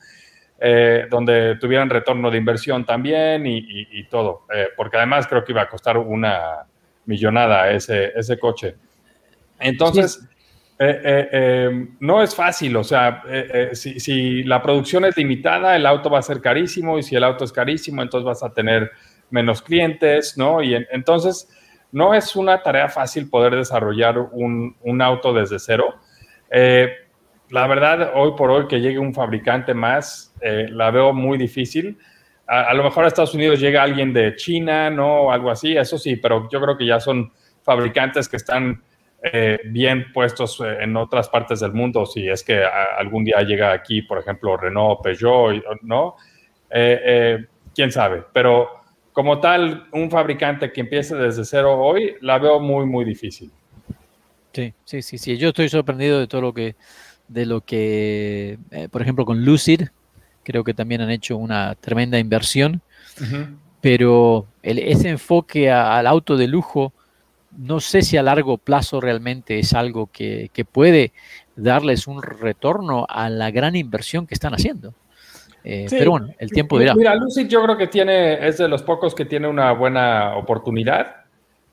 Eh, 0.59 1.05
donde 1.09 1.57
tuvieran 1.57 1.89
retorno 1.89 2.31
de 2.31 2.37
inversión 2.37 2.85
también 2.85 3.45
y, 3.45 3.57
y, 3.57 3.87
y 3.99 4.03
todo, 4.05 4.45
eh, 4.53 4.69
porque 4.75 4.97
además 4.97 5.27
creo 5.27 5.43
que 5.43 5.51
iba 5.51 5.61
a 5.61 5.69
costar 5.69 5.97
una 5.97 6.65
millonada 7.05 7.71
ese, 7.71 8.11
ese 8.15 8.37
coche. 8.37 8.75
Entonces, 9.59 10.19
sí. 10.21 10.27
Eh, 10.79 11.01
eh, 11.03 11.29
eh, 11.31 11.87
no 12.01 12.21
es 12.21 12.35
fácil, 12.35 12.75
o 12.75 12.83
sea, 12.83 13.23
si, 13.71 13.99
si, 13.99 14.43
la 14.43 14.61
producción 14.61 15.05
es 15.05 15.17
limitada, 15.17 15.75
el 15.75 15.87
auto 15.87 16.11
va 16.11 16.19
a 16.19 16.21
ser 16.21 16.39
carísimo 16.39 16.99
y 16.99 17.03
si 17.03 17.15
el 17.15 17.23
auto 17.23 17.45
es 17.45 17.51
carísimo, 17.51 18.03
entonces 18.03 18.25
vas 18.25 18.43
a 18.43 18.53
tener 18.53 18.91
menos 19.31 19.63
clientes, 19.63 20.37
¿no? 20.37 20.61
Y 20.61 20.75
en, 20.75 20.85
entonces, 20.91 21.49
no 21.91 22.13
es 22.13 22.35
una 22.35 22.61
tarea 22.61 22.89
fácil 22.89 23.27
poder 23.27 23.55
desarrollar 23.55 24.19
un, 24.19 24.75
un 24.81 25.01
auto 25.01 25.33
desde 25.33 25.57
cero. 25.57 25.95
La 27.49 27.67
verdad, 27.67 28.11
hoy 28.15 28.33
por 28.37 28.51
hoy 28.51 28.67
que 28.67 28.79
llegue 28.79 28.99
un 28.99 29.13
fabricante 29.13 29.73
más, 29.73 30.33
eh, 30.41 30.67
la 30.69 30.91
veo 30.91 31.13
muy 31.13 31.37
difícil. 31.37 31.97
A, 32.45 32.73
lo 32.73 32.83
mejor 32.83 33.03
a 33.03 33.07
Estados 33.07 33.33
Unidos 33.33 33.59
llega 33.59 33.83
alguien 33.83 34.13
de 34.13 34.35
China, 34.35 34.89
¿no? 34.89 35.31
Algo 35.31 35.51
así, 35.51 35.75
eso 35.75 35.97
sí, 35.97 36.15
pero 36.15 36.47
yo 36.49 36.61
creo 36.61 36.77
que 36.77 36.85
ya 36.85 36.99
son 36.99 37.31
fabricantes 37.61 38.29
que 38.29 38.37
están 38.37 38.81
eh, 39.21 39.59
bien 39.65 40.13
puestos 40.13 40.61
eh, 40.61 40.77
en 40.79 40.95
otras 40.95 41.27
partes 41.27 41.59
del 41.59 41.73
mundo. 41.73 42.05
Si 42.05 42.27
es 42.27 42.43
que 42.43 42.63
algún 42.63 43.25
día 43.25 43.41
llega 43.41 43.73
aquí, 43.73 44.01
por 44.01 44.17
ejemplo, 44.19 44.55
Renault, 44.55 45.01
Peugeot, 45.01 45.61
¿no? 45.81 46.15
Quién 46.69 47.91
sabe, 47.91 48.23
pero 48.33 48.69
como 49.11 49.39
tal, 49.39 49.87
un 49.93 50.11
fabricante 50.11 50.71
que 50.71 50.81
empiece 50.81 51.15
desde 51.15 51.43
cero 51.43 51.77
hoy, 51.79 52.15
la 52.21 52.37
veo 52.37 52.59
muy, 52.59 52.85
muy 52.85 53.03
difícil. 53.03 53.51
Sí, 54.53 54.73
sí, 54.85 55.01
sí, 55.01 55.17
sí. 55.17 55.37
Yo 55.37 55.49
estoy 55.49 55.69
sorprendido 55.69 56.19
de 56.19 56.27
todo 56.27 56.41
lo 56.41 56.53
que, 56.53 56.75
de 57.27 57.45
lo 57.45 57.61
que, 57.61 58.57
eh, 58.71 58.87
por 58.89 59.01
ejemplo, 59.01 59.25
con 59.25 59.43
Lucid, 59.43 59.83
creo 60.43 60.63
que 60.63 60.73
también 60.73 61.01
han 61.01 61.09
hecho 61.09 61.37
una 61.37 61.75
tremenda 61.75 62.19
inversión, 62.19 62.81
uh 63.19 63.23
-huh. 63.23 63.57
pero 63.81 64.47
el, 64.63 64.79
ese 64.79 65.09
enfoque 65.09 65.69
a, 65.69 65.97
al 65.97 66.07
auto 66.07 66.37
de 66.37 66.47
lujo, 66.47 66.93
no 67.57 67.79
sé 67.79 68.01
si 68.01 68.17
a 68.17 68.23
largo 68.23 68.57
plazo 68.57 69.01
realmente 69.01 69.59
es 69.59 69.73
algo 69.73 70.07
que, 70.11 70.49
que, 70.53 70.63
puede 70.63 71.11
darles 71.55 72.07
un 72.07 72.21
retorno 72.21 73.05
a 73.09 73.29
la 73.29 73.51
gran 73.51 73.75
inversión 73.75 74.27
que 74.27 74.35
están 74.35 74.53
haciendo. 74.53 74.93
Eh, 75.63 75.87
sí, 75.89 75.95
pero 75.99 76.11
bueno, 76.11 76.29
el 76.37 76.49
tiempo 76.49 76.79
dirá. 76.79 76.95
Mira, 76.95 77.13
Lucid 77.15 77.47
yo 77.47 77.61
creo 77.63 77.75
que 77.75 77.87
tiene, 77.87 78.47
es 78.47 78.57
de 78.57 78.69
los 78.69 78.83
pocos 78.83 79.13
que 79.13 79.25
tiene 79.25 79.49
una 79.49 79.73
buena 79.73 80.37
oportunidad. 80.37 81.25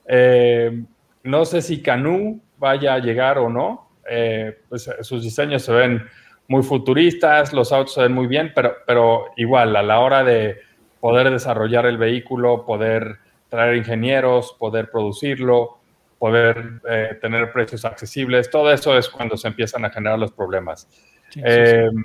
Eh, 0.07 0.83
no 1.23 1.45
sé 1.45 1.63
si 1.63 1.81
Canoo 1.81 2.41
vaya 2.59 2.95
a 2.95 2.99
llegar 2.99 3.39
o 3.39 3.49
no. 3.49 3.89
Eh, 4.09 4.59
pues 4.69 4.91
sus 5.01 5.23
diseños 5.23 5.63
se 5.63 5.73
ven 5.73 6.07
muy 6.49 6.63
futuristas, 6.63 7.53
los 7.53 7.73
autos 7.73 7.95
se 7.95 8.03
ven 8.03 8.13
muy 8.13 8.27
bien, 8.27 8.53
pero, 8.55 8.77
pero 8.87 9.27
igual 9.37 9.75
a 9.77 9.83
la 9.83 10.01
hora 10.01 10.23
de 10.25 10.59
poder 11.01 11.31
desarrollar 11.31 11.87
el 11.87 11.99
vehículo, 11.99 12.65
poder 12.65 13.19
traer 13.49 13.77
ingenieros, 13.77 14.57
poder 14.59 14.91
producirlo, 14.91 15.79
poder 16.19 16.81
eh, 16.89 17.19
tener 17.21 17.53
precios 17.53 17.85
accesibles, 17.85 18.51
todo 18.51 18.73
eso 18.73 18.97
es 18.97 19.09
cuando 19.09 19.37
se 19.37 19.49
empiezan 19.49 19.85
a 19.85 19.91
generar 19.91 20.19
los 20.19 20.33
problemas. 20.33 20.89
Sí, 21.31 21.41
eh, 21.45 21.89
sí, 21.91 21.97
sí. 21.97 22.05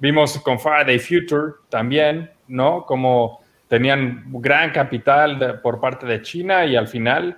Vimos 0.00 0.38
con 0.40 0.60
Faraday 0.60 0.98
Future 0.98 1.54
también, 1.68 2.30
¿no? 2.46 2.86
Como 2.86 3.40
tenían 3.66 4.24
gran 4.28 4.70
capital 4.70 5.38
de, 5.38 5.54
por 5.54 5.80
parte 5.80 6.06
de 6.06 6.22
China 6.22 6.64
y 6.64 6.76
al 6.76 6.88
final, 6.88 7.36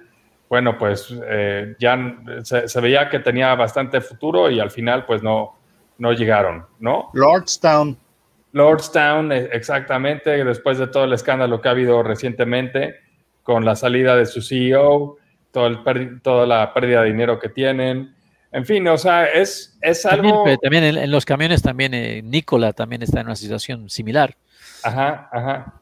bueno, 0.50 0.76
pues 0.76 1.14
eh, 1.28 1.76
ya 1.78 1.96
se, 2.42 2.68
se 2.68 2.80
veía 2.80 3.08
que 3.08 3.20
tenía 3.20 3.54
bastante 3.54 4.00
futuro 4.00 4.50
y 4.50 4.58
al 4.58 4.72
final, 4.72 5.06
pues 5.06 5.22
no, 5.22 5.56
no 5.98 6.12
llegaron, 6.12 6.66
¿no? 6.80 7.08
Lordstown. 7.14 7.96
Lordstown, 8.52 9.30
e, 9.30 9.48
exactamente, 9.52 10.44
después 10.44 10.78
de 10.78 10.88
todo 10.88 11.04
el 11.04 11.12
escándalo 11.12 11.60
que 11.60 11.68
ha 11.68 11.70
habido 11.70 12.02
recientemente, 12.02 12.96
con 13.44 13.64
la 13.64 13.76
salida 13.76 14.16
de 14.16 14.26
su 14.26 14.42
CEO, 14.42 15.18
todo 15.52 15.68
el 15.68 16.20
toda 16.20 16.46
la 16.46 16.74
pérdida 16.74 17.02
de 17.02 17.12
dinero 17.12 17.38
que 17.38 17.48
tienen. 17.48 18.12
En 18.50 18.66
fin, 18.66 18.86
o 18.88 18.98
sea, 18.98 19.26
es, 19.26 19.78
es 19.80 20.04
algo... 20.04 20.44
También, 20.60 20.82
en, 20.82 21.10
los 21.12 21.24
camiones 21.24 21.62
también, 21.62 21.94
eh, 21.94 22.22
Nicola 22.22 22.72
también 22.72 23.02
está 23.02 23.20
en 23.20 23.26
una 23.26 23.36
situación 23.36 23.88
similar. 23.88 24.34
Ajá, 24.82 25.28
ajá. 25.30 25.74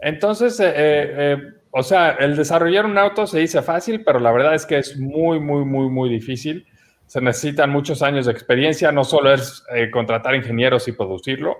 Entonces, 0.00 0.60
eh, 0.60 0.72
eh, 0.76 1.38
o 1.78 1.82
sea, 1.82 2.12
el 2.12 2.36
desarrollar 2.36 2.86
un 2.86 2.96
auto 2.96 3.26
se 3.26 3.40
dice 3.40 3.60
fácil, 3.60 4.02
pero 4.02 4.18
la 4.18 4.32
verdad 4.32 4.54
es 4.54 4.64
que 4.64 4.78
es 4.78 4.96
muy, 4.96 5.38
muy, 5.38 5.64
muy, 5.64 5.90
muy 5.90 6.08
difícil. 6.08 6.66
Se 7.06 7.20
necesitan 7.20 7.68
muchos 7.68 8.02
años 8.02 8.24
de 8.24 8.32
experiencia, 8.32 8.90
no 8.92 9.04
solo 9.04 9.32
es 9.34 9.62
contratar 9.92 10.34
ingenieros 10.34 10.88
y 10.88 10.92
producirlo. 10.92 11.56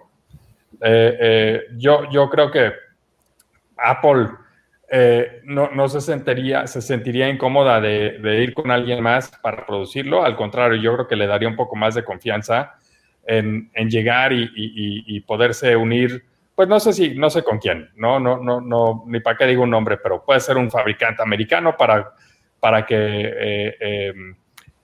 yo, 0.80 2.10
yo 2.10 2.30
creo 2.30 2.50
que 2.50 2.72
Apple 3.76 4.28
eh, 4.88 5.40
no, 5.44 5.88
se, 5.88 6.00
sentiría, 6.00 6.66
se 6.66 6.80
sentiría 6.80 7.28
incómoda 7.28 7.80
de, 7.80 8.42
ir 8.42 8.54
con 8.54 8.70
alguien 8.70 9.02
más 9.02 9.30
para 9.42 9.66
producirlo. 9.66 10.24
Al 10.24 10.36
contrario, 10.36 10.80
yo 10.80 10.94
creo 10.94 11.08
que 11.08 11.16
le 11.16 11.26
daría 11.26 11.48
un 11.48 11.56
poco 11.56 11.76
más 11.76 11.94
de 11.94 12.04
confianza 12.04 12.74
en, 13.26 13.70
llegar 13.88 14.32
y, 14.32 15.20
poderse 15.20 15.76
unir. 15.76 16.24
Pues 16.56 16.68
no 16.68 16.80
sé 16.80 16.92
si, 16.92 17.14
no 17.14 17.30
sé 17.30 17.44
con 17.44 17.58
quién, 17.58 17.90
no, 17.94 18.18
no, 18.18 18.38
no, 18.38 18.60
no, 18.60 19.04
ni 19.06 19.20
para 19.20 19.36
qué 19.36 19.46
digo 19.46 19.62
un 19.62 19.70
nombre, 19.70 19.98
pero 19.98 20.24
puede 20.24 20.40
ser 20.40 20.56
un 20.56 20.70
fabricante 20.70 21.22
americano 21.22 21.76
para, 21.76 22.14
para 22.58 22.84
que, 22.84 22.96
eh, 22.96 23.76
em, 23.78 24.34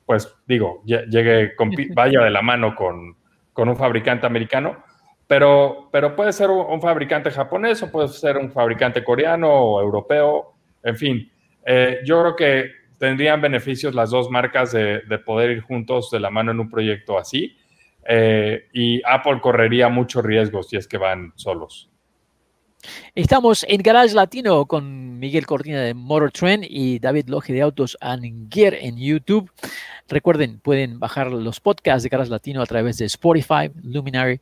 pues 0.07 0.33
digo, 0.47 0.83
llegue, 0.85 1.55
vaya 1.95 2.21
de 2.21 2.31
la 2.31 2.43
mano 2.43 2.77
con, 2.77 3.17
con 3.53 3.69
un 3.69 3.77
fabricante 3.77 4.27
americano 4.27 4.85
pero, 5.33 5.89
pero 5.91 6.15
puede 6.15 6.31
ser 6.31 6.51
un, 6.51 6.79
fabricante 6.83 7.31
japonés 7.31 7.83
o 7.83 7.91
puede 7.91 8.09
ser 8.09 8.37
un 8.37 8.53
fabricante 8.53 9.03
coreano 9.03 9.51
o 9.51 9.81
europeo, 9.81 10.53
en 10.83 10.95
fin. 10.95 11.33
Eh, 11.65 12.01
yo 12.05 12.21
creo 12.21 12.37
que 12.37 12.71
tendrían 12.99 13.41
beneficios 13.41 13.95
las 13.95 14.11
dos 14.11 14.29
marcas 14.29 14.73
de, 14.73 15.01
poder 15.25 15.53
ir 15.53 15.63
juntos 15.63 16.11
de 16.11 16.21
la 16.21 16.29
mano 16.29 16.51
en 16.51 16.61
un 16.61 16.69
proyecto 16.69 17.19
así. 17.19 17.57
Eh, 18.09 18.69
y 18.73 19.01
Apple 19.05 19.41
correría 19.41 19.89
muchos 19.89 20.25
riesgos 20.25 20.69
si 20.69 20.77
es 20.77 20.89
que 20.89 20.99
van 20.99 21.33
solos. 21.37 21.89
Estamos 23.15 23.65
en 23.69 23.81
Garage 23.81 24.15
Latino 24.15 24.67
con 24.67 25.19
Miguel 25.19 25.47
Cortina 25.47 25.81
de 25.81 25.95
Motor 25.95 26.33
Trend 26.33 26.65
y 26.69 26.99
David 26.99 27.29
Loge 27.29 27.53
de 27.53 27.63
Autos 27.63 27.97
and 28.01 28.53
Gear 28.53 28.75
en 28.75 28.97
YouTube. 28.97 29.51
Recuerden, 30.09 30.59
pueden 30.59 30.99
bajar 30.99 31.31
los 31.31 31.61
podcasts 31.61 32.03
de 32.03 32.09
Garage 32.09 32.31
Latino 32.31 32.61
a 32.61 32.67
través 32.67 32.99
de 32.99 33.05
Spotify, 33.05 33.71
Luminary 33.83 34.41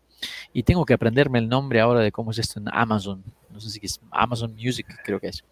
y 0.53 0.63
tengo 0.63 0.87
que 0.87 0.95
aprenderme 0.95 1.39
el 1.39 1.49
nombre 1.49 1.81
ahora 1.81 2.01
de 2.01 2.13
cómo 2.13 2.31
es 2.31 2.39
esto 2.39 2.61
en 2.61 2.67
Amazon. 2.73 3.23
No 3.51 3.61
sé 3.61 3.71
si 3.71 3.81
es 3.83 4.01
Amazon 4.11 4.55
Music, 4.55 4.87
creo 5.05 5.21
que 5.21 5.29
es. 5.29 5.45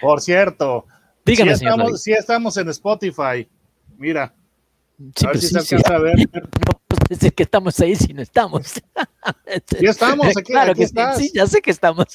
Por 0.00 0.20
cierto, 0.20 0.86
Dígame, 1.24 1.56
si, 1.56 1.64
estamos, 1.64 2.02
si 2.02 2.12
estamos 2.12 2.56
en 2.56 2.68
Spotify, 2.68 3.48
mira. 3.96 4.34
A 5.24 5.28
ver 5.28 5.40
si 5.40 5.48
se 5.48 5.58
alcanza 5.58 5.94
a 5.94 5.98
ver. 5.98 6.16
No 6.34 6.80
puedo 6.86 7.02
decir 7.08 7.34
que 7.34 7.42
estamos 7.42 7.78
ahí 7.80 7.96
si 7.96 8.12
no 8.14 8.22
estamos. 8.22 8.80
Ya 9.80 9.90
estamos, 9.90 10.26
aquí, 10.36 10.52
claro 10.52 10.74
que 10.74 10.86
Sí, 10.86 11.30
ya 11.34 11.46
sé 11.46 11.60
que 11.60 11.70
estamos. 11.70 12.06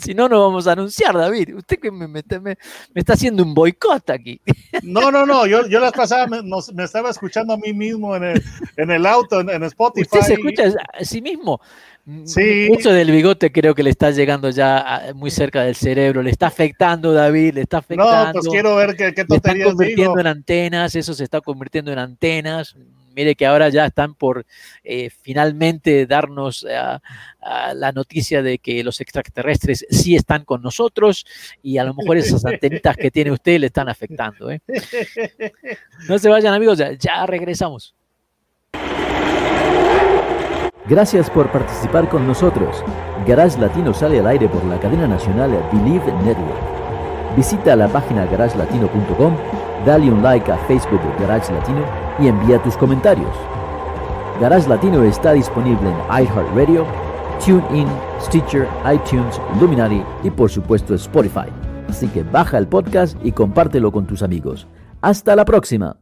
Si 0.00 0.12
no, 0.14 0.28
no 0.28 0.42
vamos 0.42 0.66
a 0.66 0.72
anunciar, 0.72 1.16
David. 1.16 1.54
Usted 1.54 1.78
que 1.78 1.90
me, 1.90 2.08
me, 2.08 2.22
me, 2.40 2.56
está 2.94 3.12
haciendo 3.12 3.42
un 3.42 3.54
boicot 3.54 4.10
aquí. 4.10 4.40
No, 4.82 5.10
no, 5.10 5.24
no. 5.24 5.46
Yo, 5.46 5.66
yo 5.66 5.78
las 5.78 5.92
pasadas 5.92 6.28
me, 6.28 6.84
estaba 6.84 7.10
escuchando 7.10 7.54
a 7.54 7.56
mí 7.56 7.72
mismo 7.72 8.16
en 8.16 8.24
el, 8.24 8.42
en 8.76 8.90
el 8.90 9.06
auto, 9.06 9.40
en, 9.40 9.62
Spotify. 9.62 10.02
¿Usted 10.02 10.20
se 10.26 10.32
escucha 10.34 10.64
a 10.92 11.04
sí 11.04 11.22
mismo? 11.22 11.60
Sí. 12.24 12.68
Eso 12.76 12.90
del 12.90 13.12
bigote 13.12 13.52
creo 13.52 13.74
que 13.74 13.84
le 13.84 13.90
está 13.90 14.10
llegando 14.10 14.50
ya 14.50 15.12
muy 15.14 15.30
cerca 15.30 15.62
del 15.62 15.76
cerebro, 15.76 16.22
le 16.22 16.30
está 16.30 16.48
afectando, 16.48 17.12
David, 17.12 17.54
le 17.54 17.60
está 17.62 17.78
afectando. 17.78 18.26
No, 18.26 18.32
pues 18.32 18.48
quiero 18.48 18.74
ver 18.74 18.96
qué, 18.96 19.14
qué 19.14 19.24
tonterías 19.24 19.68
está 19.68 19.76
convirtiendo 19.76 20.20
en 20.20 20.26
antenas, 20.26 20.96
eso 20.96 21.14
se 21.14 21.22
está 21.22 21.40
convirtiendo 21.40 21.92
en 21.92 22.00
antenas 22.00 22.76
mire 23.14 23.34
que 23.34 23.46
ahora 23.46 23.68
ya 23.68 23.86
están 23.86 24.14
por 24.14 24.44
eh, 24.84 25.10
finalmente 25.10 26.06
darnos 26.06 26.66
eh, 26.68 26.98
la 27.74 27.92
noticia 27.92 28.42
de 28.42 28.58
que 28.58 28.82
los 28.84 29.00
extraterrestres 29.00 29.86
sí 29.90 30.14
están 30.14 30.44
con 30.44 30.62
nosotros 30.62 31.24
y 31.62 31.78
a 31.78 31.84
lo 31.84 31.94
mejor 31.94 32.16
esas 32.16 32.44
antenitas 32.44 32.96
que 32.96 33.10
tiene 33.10 33.30
usted 33.30 33.58
le 33.58 33.66
están 33.66 33.88
afectando. 33.88 34.50
¿eh? 34.50 34.60
No 36.08 36.18
se 36.18 36.28
vayan 36.28 36.54
amigos, 36.54 36.78
ya, 36.98 37.26
regresamos. 37.26 37.94
Gracias 40.88 41.30
por 41.30 41.50
participar 41.52 42.08
con 42.08 42.26
nosotros. 42.26 42.82
Garage 43.26 43.58
Latino 43.58 43.94
sale 43.94 44.18
al 44.18 44.26
aire 44.26 44.48
por 44.48 44.64
la 44.64 44.80
cadena 44.80 45.06
nacional 45.06 45.50
Believe 45.72 46.12
Network. 46.24 47.36
Visita 47.36 47.76
la 47.76 47.88
página 47.88 48.26
garagelatino.com, 48.26 49.36
dale 49.86 50.10
un 50.10 50.22
like 50.22 50.50
a 50.50 50.58
Facebook 50.66 51.00
Garage 51.18 51.52
Latino 51.52 52.01
y 52.18 52.28
envía 52.28 52.62
tus 52.62 52.76
comentarios. 52.76 53.34
Garage 54.40 54.68
Latino 54.68 55.04
está 55.04 55.32
disponible 55.32 55.88
en 55.88 56.24
iHeartRadio, 56.24 56.86
TuneIn, 57.44 57.88
Stitcher, 58.20 58.68
iTunes, 58.84 59.40
Luminary 59.60 60.04
y 60.22 60.30
por 60.30 60.50
supuesto 60.50 60.94
Spotify. 60.94 61.48
Así 61.88 62.08
que 62.08 62.22
baja 62.22 62.58
el 62.58 62.66
podcast 62.66 63.16
y 63.22 63.32
compártelo 63.32 63.92
con 63.92 64.06
tus 64.06 64.22
amigos. 64.22 64.66
Hasta 65.02 65.36
la 65.36 65.44
próxima. 65.44 65.96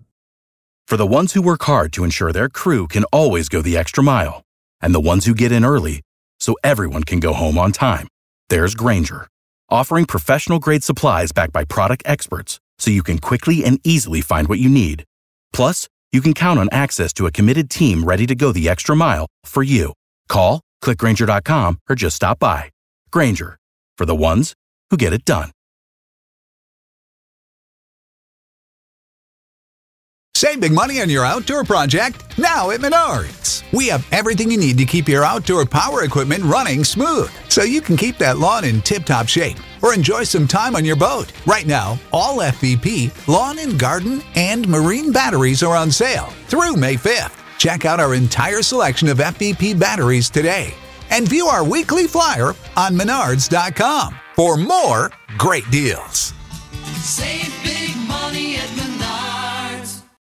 For 0.86 0.96
the 0.96 1.06
ones 1.06 1.34
who 1.34 1.42
work 1.42 1.62
hard 1.64 1.92
to 1.92 2.04
ensure 2.04 2.32
their 2.32 2.48
crew 2.48 2.86
can 2.88 3.04
always 3.12 3.48
go 3.48 3.62
the 3.62 3.76
extra 3.76 4.02
mile, 4.02 4.42
and 4.80 4.92
the 4.92 5.00
ones 5.00 5.24
who 5.24 5.34
get 5.34 5.52
in 5.52 5.64
early 5.64 6.00
so 6.40 6.54
everyone 6.64 7.04
can 7.04 7.20
go 7.20 7.32
home 7.32 7.58
on 7.58 7.70
time, 7.72 8.08
there's 8.48 8.74
Granger, 8.74 9.28
offering 9.68 10.04
professional 10.04 10.58
grade 10.58 10.82
supplies 10.82 11.30
backed 11.32 11.52
by 11.52 11.64
product 11.64 12.02
experts 12.06 12.58
so 12.78 12.90
you 12.90 13.02
can 13.02 13.18
quickly 13.18 13.64
and 13.64 13.78
easily 13.84 14.20
find 14.20 14.48
what 14.48 14.58
you 14.58 14.68
need. 14.68 15.04
Plus, 15.52 15.86
you 16.12 16.20
can 16.20 16.34
count 16.34 16.58
on 16.58 16.68
access 16.72 17.12
to 17.14 17.26
a 17.26 17.30
committed 17.30 17.70
team 17.70 18.04
ready 18.04 18.26
to 18.26 18.34
go 18.34 18.52
the 18.52 18.68
extra 18.68 18.96
mile 18.96 19.26
for 19.44 19.62
you. 19.62 19.92
Call, 20.28 20.60
clickgranger.com, 20.82 21.78
or 21.88 21.94
just 21.94 22.16
stop 22.16 22.38
by. 22.40 22.70
Granger, 23.12 23.56
for 23.96 24.06
the 24.06 24.16
ones 24.16 24.54
who 24.90 24.96
get 24.96 25.12
it 25.12 25.24
done. 25.24 25.50
Save 30.34 30.60
big 30.60 30.72
money 30.72 31.00
on 31.00 31.10
your 31.10 31.24
outdoor 31.24 31.64
project 31.64 32.38
now 32.38 32.70
at 32.70 32.80
Menards. 32.80 33.62
We 33.72 33.88
have 33.88 34.06
everything 34.10 34.50
you 34.50 34.56
need 34.56 34.78
to 34.78 34.86
keep 34.86 35.06
your 35.06 35.22
outdoor 35.22 35.66
power 35.66 36.02
equipment 36.02 36.44
running 36.44 36.82
smooth 36.82 37.30
so 37.48 37.62
you 37.62 37.82
can 37.82 37.96
keep 37.96 38.16
that 38.18 38.38
lawn 38.38 38.64
in 38.64 38.80
tip 38.80 39.04
top 39.04 39.28
shape 39.28 39.58
or 39.82 39.94
enjoy 39.94 40.24
some 40.24 40.46
time 40.46 40.76
on 40.76 40.84
your 40.84 40.96
boat. 40.96 41.32
Right 41.46 41.66
now, 41.66 41.98
all 42.12 42.38
FVP, 42.38 43.28
lawn 43.28 43.58
and 43.58 43.78
garden, 43.78 44.22
and 44.34 44.68
marine 44.68 45.12
batteries 45.12 45.62
are 45.62 45.76
on 45.76 45.90
sale 45.90 46.26
through 46.46 46.76
May 46.76 46.94
5th. 46.94 47.36
Check 47.58 47.84
out 47.84 48.00
our 48.00 48.14
entire 48.14 48.62
selection 48.62 49.08
of 49.08 49.18
FVP 49.18 49.78
batteries 49.78 50.30
today 50.30 50.74
and 51.10 51.28
view 51.28 51.46
our 51.46 51.64
weekly 51.64 52.06
flyer 52.06 52.54
on 52.76 52.96
menards.com 52.96 54.16
for 54.34 54.56
more 54.56 55.10
great 55.38 55.68
deals. 55.70 56.32
Save 56.96 57.50